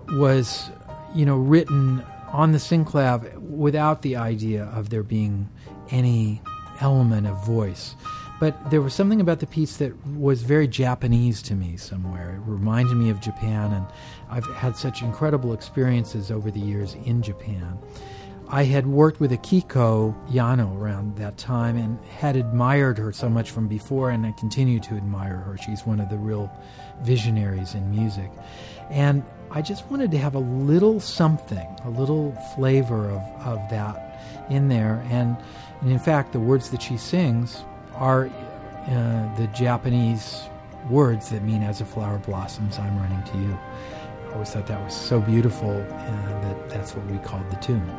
was, 0.09 0.69
you 1.15 1.25
know, 1.25 1.37
written 1.37 2.03
on 2.33 2.51
the 2.51 2.57
synclav 2.57 3.39
without 3.39 4.01
the 4.01 4.17
idea 4.17 4.65
of 4.65 4.89
there 4.89 5.03
being 5.03 5.49
any 5.89 6.41
element 6.81 7.27
of 7.27 7.45
voice. 7.45 7.95
But 8.39 8.69
there 8.69 8.81
was 8.81 8.93
something 8.93 9.21
about 9.21 9.39
the 9.39 9.47
piece 9.47 9.77
that 9.77 9.93
was 10.07 10.41
very 10.41 10.67
Japanese 10.67 11.41
to 11.43 11.55
me 11.55 11.77
somewhere. 11.77 12.35
It 12.35 12.49
reminded 12.49 12.95
me 12.95 13.09
of 13.09 13.21
Japan, 13.21 13.71
and 13.71 13.85
I've 14.29 14.45
had 14.55 14.75
such 14.75 15.01
incredible 15.01 15.53
experiences 15.53 16.31
over 16.31 16.51
the 16.51 16.59
years 16.59 16.95
in 17.05 17.21
Japan. 17.21 17.79
I 18.47 18.63
had 18.63 18.85
worked 18.85 19.19
with 19.19 19.31
Akiko 19.31 20.13
Yano 20.29 20.79
around 20.79 21.15
that 21.17 21.37
time 21.37 21.77
and 21.77 21.97
had 22.05 22.35
admired 22.35 22.97
her 22.99 23.11
so 23.11 23.27
much 23.27 23.49
from 23.49 23.67
before, 23.67 24.11
and 24.11 24.25
I 24.25 24.33
continue 24.33 24.79
to 24.81 24.95
admire 24.95 25.37
her. 25.37 25.57
She's 25.57 25.85
one 25.85 25.99
of 25.99 26.09
the 26.09 26.17
real 26.17 26.51
visionaries 27.01 27.73
in 27.73 27.89
music. 27.89 28.29
And 28.91 29.23
I 29.49 29.61
just 29.61 29.89
wanted 29.89 30.11
to 30.11 30.17
have 30.19 30.35
a 30.35 30.39
little 30.39 30.99
something, 30.99 31.67
a 31.85 31.89
little 31.89 32.33
flavor 32.55 33.09
of, 33.09 33.47
of 33.47 33.69
that 33.71 34.45
in 34.49 34.67
there. 34.67 35.03
And, 35.09 35.37
and 35.81 35.91
in 35.91 35.99
fact, 35.99 36.33
the 36.33 36.39
words 36.39 36.69
that 36.69 36.83
she 36.83 36.97
sings 36.97 37.63
are 37.97 38.27
uh, 38.27 39.35
the 39.35 39.49
Japanese 39.53 40.49
words 40.89 41.29
that 41.29 41.41
mean 41.43 41.63
as 41.63 41.81
a 41.81 41.85
flower 41.85 42.19
blossoms, 42.19 42.77
I'm 42.77 42.97
running 42.99 43.23
to 43.23 43.37
you. 43.37 43.57
I 44.29 44.33
always 44.33 44.51
thought 44.51 44.67
that 44.67 44.83
was 44.83 44.95
so 44.95 45.19
beautiful 45.21 45.71
uh, 45.71 46.41
that 46.41 46.69
that's 46.69 46.95
what 46.95 47.05
we 47.07 47.17
called 47.19 47.49
the 47.49 47.55
tune. 47.57 47.89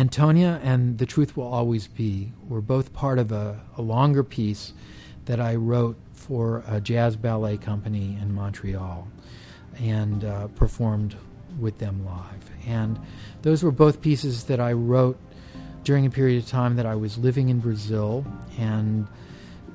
Antonia 0.00 0.58
and 0.64 0.96
The 0.96 1.04
Truth 1.04 1.36
Will 1.36 1.46
Always 1.46 1.86
Be 1.86 2.32
were 2.48 2.62
both 2.62 2.94
part 2.94 3.18
of 3.18 3.32
a, 3.32 3.60
a 3.76 3.82
longer 3.82 4.24
piece 4.24 4.72
that 5.26 5.42
I 5.42 5.56
wrote 5.56 5.98
for 6.14 6.64
a 6.66 6.80
jazz 6.80 7.16
ballet 7.16 7.58
company 7.58 8.16
in 8.18 8.32
Montreal 8.32 9.06
and 9.78 10.24
uh, 10.24 10.48
performed 10.48 11.16
with 11.58 11.80
them 11.80 12.02
live. 12.06 12.50
And 12.66 12.98
those 13.42 13.62
were 13.62 13.70
both 13.70 14.00
pieces 14.00 14.44
that 14.44 14.58
I 14.58 14.72
wrote 14.72 15.18
during 15.84 16.06
a 16.06 16.10
period 16.10 16.42
of 16.42 16.48
time 16.48 16.76
that 16.76 16.86
I 16.86 16.94
was 16.94 17.18
living 17.18 17.50
in 17.50 17.58
Brazil 17.58 18.24
and 18.58 19.06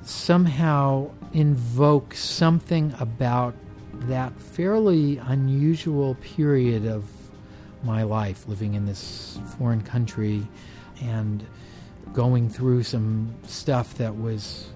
somehow 0.01 1.11
invoke 1.33 2.15
something 2.15 2.95
about 2.99 3.53
that 3.93 4.33
fairly 4.41 5.17
unusual 5.19 6.15
period 6.15 6.87
of 6.87 7.07
my 7.85 8.03
life 8.03 8.47
living 8.47 8.73
in 8.73 8.85
this 8.85 9.39
foreign 9.57 9.81
country 9.81 10.47
and 11.01 11.45
going 12.13 12.49
through 12.49 12.83
some 12.83 13.33
stuff 13.43 13.95
that 13.95 14.17
was 14.17 14.69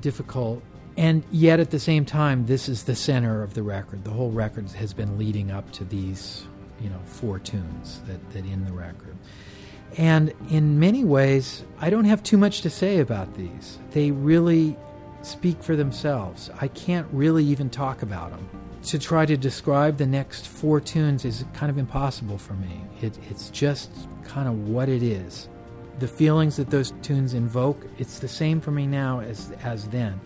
difficult. 0.00 0.62
And 0.96 1.24
yet 1.30 1.60
at 1.60 1.70
the 1.70 1.78
same 1.78 2.04
time, 2.04 2.46
this 2.46 2.68
is 2.68 2.84
the 2.84 2.94
center 2.94 3.42
of 3.42 3.54
the 3.54 3.62
record. 3.62 4.04
The 4.04 4.10
whole 4.10 4.30
record 4.30 4.70
has 4.72 4.92
been 4.92 5.18
leading 5.18 5.50
up 5.50 5.70
to 5.72 5.84
these, 5.84 6.44
you 6.80 6.90
know, 6.90 7.00
four 7.04 7.38
tunes 7.38 8.00
that, 8.06 8.30
that 8.32 8.44
in 8.44 8.64
the 8.64 8.72
record. 8.72 9.16
And 9.96 10.32
in 10.50 10.78
many 10.78 11.04
ways, 11.04 11.64
I 11.78 11.90
don't 11.90 12.04
have 12.04 12.22
too 12.22 12.36
much 12.36 12.62
to 12.62 12.70
say 12.70 12.98
about 12.98 13.34
these. 13.34 13.78
They 13.90 14.10
really 14.10 14.76
speak 15.22 15.62
for 15.62 15.76
themselves. 15.76 16.50
I 16.60 16.68
can't 16.68 17.06
really 17.12 17.44
even 17.44 17.70
talk 17.70 18.02
about 18.02 18.30
them 18.30 18.61
to 18.84 18.98
try 18.98 19.24
to 19.26 19.36
describe 19.36 19.96
the 19.96 20.06
next 20.06 20.48
four 20.48 20.80
tunes 20.80 21.24
is 21.24 21.44
kind 21.54 21.70
of 21.70 21.78
impossible 21.78 22.38
for 22.38 22.54
me. 22.54 22.80
It, 23.00 23.16
it's 23.30 23.50
just 23.50 23.90
kind 24.24 24.48
of 24.48 24.68
what 24.68 24.88
it 24.88 25.02
is. 25.02 25.48
The 25.98 26.08
feelings 26.08 26.56
that 26.56 26.70
those 26.70 26.92
tunes 27.02 27.34
invoke, 27.34 27.86
it's 27.98 28.18
the 28.18 28.28
same 28.28 28.60
for 28.60 28.70
me 28.72 28.86
now 28.86 29.20
as, 29.20 29.52
as 29.62 29.88
then. 29.88 30.20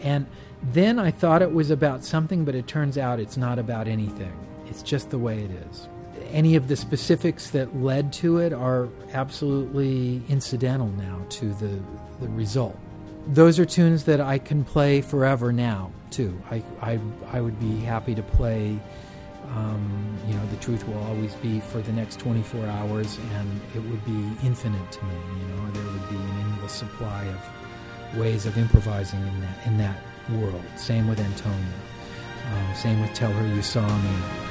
And 0.00 0.26
then 0.62 0.98
I 0.98 1.10
thought 1.10 1.42
it 1.42 1.52
was 1.52 1.70
about 1.70 2.04
something, 2.04 2.44
but 2.44 2.54
it 2.54 2.66
turns 2.66 2.96
out 2.96 3.20
it's 3.20 3.36
not 3.36 3.58
about 3.58 3.88
anything. 3.88 4.32
It's 4.66 4.82
just 4.82 5.10
the 5.10 5.18
way 5.18 5.42
it 5.42 5.50
is. 5.50 5.88
Any 6.30 6.56
of 6.56 6.68
the 6.68 6.76
specifics 6.76 7.50
that 7.50 7.76
led 7.76 8.12
to 8.14 8.38
it 8.38 8.52
are 8.52 8.88
absolutely 9.12 10.22
incidental 10.28 10.88
now 10.88 11.24
to 11.30 11.46
the, 11.54 11.80
the 12.20 12.28
result. 12.28 12.78
Those 13.28 13.58
are 13.58 13.66
tunes 13.66 14.04
that 14.04 14.22
I 14.22 14.38
can 14.38 14.64
play 14.64 15.02
forever 15.02 15.52
now 15.52 15.92
too. 16.10 16.40
I, 16.50 16.62
I, 16.80 16.98
I 17.30 17.42
would 17.42 17.60
be 17.60 17.78
happy 17.80 18.14
to 18.14 18.22
play, 18.22 18.80
um, 19.50 20.18
you 20.26 20.32
know, 20.32 20.46
The 20.46 20.56
Truth 20.56 20.88
Will 20.88 20.96
Always 21.04 21.34
Be 21.34 21.60
for 21.60 21.82
the 21.82 21.92
next 21.92 22.18
24 22.20 22.64
hours, 22.64 23.18
and 23.34 23.60
it 23.74 23.80
would 23.80 24.02
be 24.06 24.46
infinite 24.46 24.90
to 24.92 25.04
me. 25.04 25.14
You 25.40 25.54
know, 25.54 25.70
there 25.72 25.84
would 25.84 26.08
be 26.08 26.16
an 26.16 26.38
endless 26.40 26.72
supply 26.72 27.24
of 27.26 28.18
ways 28.18 28.46
of 28.46 28.56
improvising 28.56 29.20
in 29.20 29.40
that, 29.42 29.66
in 29.66 29.76
that 29.76 30.00
world. 30.30 30.64
Same 30.76 31.06
with 31.06 31.20
Antonia. 31.20 31.74
Um, 32.50 32.74
same 32.74 32.98
with 33.02 33.12
Tell 33.12 33.30
Her 33.30 33.54
You 33.54 33.60
Saw 33.60 33.86
Me. 33.98 34.47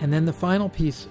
And 0.00 0.12
then 0.12 0.26
the 0.26 0.32
final 0.32 0.68
piece 0.68 1.08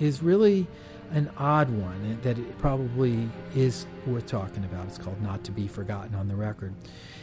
is 0.00 0.22
really 0.22 0.66
an 1.12 1.30
odd 1.38 1.70
one 1.70 2.18
that 2.22 2.38
it 2.38 2.58
probably 2.58 3.28
is 3.54 3.86
worth 4.06 4.26
talking 4.26 4.64
about. 4.64 4.86
It's 4.86 4.98
called 4.98 5.20
Not 5.22 5.42
to 5.44 5.52
Be 5.52 5.66
Forgotten 5.66 6.14
on 6.14 6.28
the 6.28 6.36
record. 6.36 6.74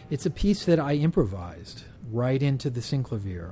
It's 0.10 0.26
a 0.26 0.32
piece 0.32 0.66
that 0.66 0.80
I 0.80 0.94
improvised 0.96 1.84
right 2.12 2.42
into 2.42 2.70
the 2.70 2.82
Synclavier. 2.82 3.52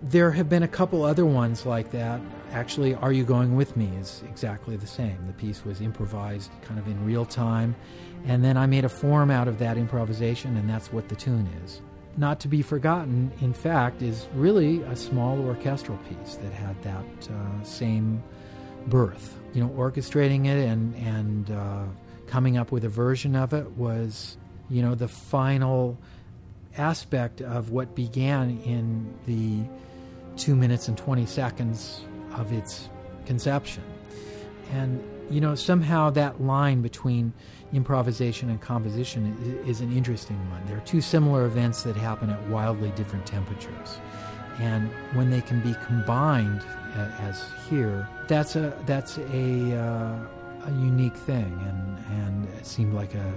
There 0.00 0.30
have 0.30 0.48
been 0.48 0.62
a 0.62 0.68
couple 0.68 1.02
other 1.02 1.26
ones 1.26 1.66
like 1.66 1.90
that. 1.90 2.20
Actually, 2.52 2.94
Are 2.94 3.12
You 3.12 3.24
Going 3.24 3.56
With 3.56 3.76
Me 3.76 3.90
is 4.00 4.22
exactly 4.28 4.76
the 4.76 4.86
same. 4.86 5.18
The 5.26 5.32
piece 5.32 5.64
was 5.64 5.80
improvised 5.80 6.50
kind 6.62 6.78
of 6.78 6.86
in 6.86 7.04
real 7.04 7.24
time, 7.24 7.74
and 8.24 8.44
then 8.44 8.56
I 8.56 8.66
made 8.66 8.84
a 8.84 8.88
form 8.88 9.30
out 9.30 9.48
of 9.48 9.58
that 9.58 9.76
improvisation, 9.76 10.56
and 10.56 10.70
that's 10.70 10.92
what 10.92 11.08
the 11.08 11.16
tune 11.16 11.48
is. 11.64 11.80
Not 12.18 12.40
to 12.40 12.48
be 12.48 12.62
Forgotten, 12.62 13.30
in 13.40 13.52
fact, 13.52 14.02
is 14.02 14.26
really 14.34 14.82
a 14.82 14.96
small 14.96 15.38
orchestral 15.46 15.96
piece 15.98 16.34
that 16.34 16.52
had 16.52 16.82
that 16.82 17.28
uh, 17.30 17.62
same 17.62 18.24
birth. 18.88 19.38
You 19.54 19.62
know, 19.62 19.68
orchestrating 19.68 20.46
it 20.46 20.68
and, 20.68 20.96
and 20.96 21.50
uh, 21.52 21.84
coming 22.26 22.56
up 22.56 22.72
with 22.72 22.84
a 22.84 22.88
version 22.88 23.36
of 23.36 23.52
it 23.52 23.70
was, 23.76 24.36
you 24.68 24.82
know, 24.82 24.96
the 24.96 25.06
final 25.06 25.96
aspect 26.76 27.40
of 27.40 27.70
what 27.70 27.94
began 27.94 28.58
in 28.64 29.14
the 29.26 29.60
two 30.36 30.56
minutes 30.56 30.88
and 30.88 30.98
20 30.98 31.24
seconds 31.24 32.00
of 32.34 32.52
its 32.52 32.88
conception. 33.26 33.84
And, 34.72 35.04
you 35.30 35.40
know, 35.40 35.54
somehow 35.54 36.10
that 36.10 36.40
line 36.40 36.82
between 36.82 37.32
improvisation 37.72 38.48
and 38.50 38.60
composition 38.60 39.62
is, 39.66 39.80
an 39.80 39.94
interesting 39.94 40.36
one. 40.50 40.64
There 40.66 40.76
are 40.76 40.86
two 40.86 41.00
similar 41.00 41.44
events 41.44 41.82
that 41.82 41.96
happen 41.96 42.30
at 42.30 42.48
wildly 42.48 42.90
different 42.92 43.26
temperatures. 43.26 43.98
And 44.58 44.90
when 45.12 45.30
they 45.30 45.40
can 45.40 45.60
be 45.60 45.74
combined, 45.86 46.62
as 47.20 47.44
here, 47.68 48.08
that's 48.26 48.56
a 48.56 48.76
that's 48.86 49.18
a, 49.18 49.76
uh, 49.76 50.66
a 50.66 50.70
unique 50.70 51.16
thing, 51.16 51.44
and 51.44 52.22
and 52.22 52.48
it 52.58 52.66
seemed 52.66 52.94
like 52.94 53.14
a 53.14 53.32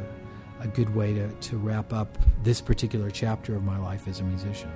a 0.62 0.68
good 0.68 0.94
way 0.96 1.14
to, 1.14 1.28
to 1.28 1.58
wrap 1.58 1.92
up 1.92 2.18
this 2.44 2.62
particular 2.62 3.10
chapter 3.10 3.56
of 3.56 3.64
my 3.64 3.78
life 3.78 4.08
as 4.08 4.20
a 4.20 4.24
musician. 4.24 4.72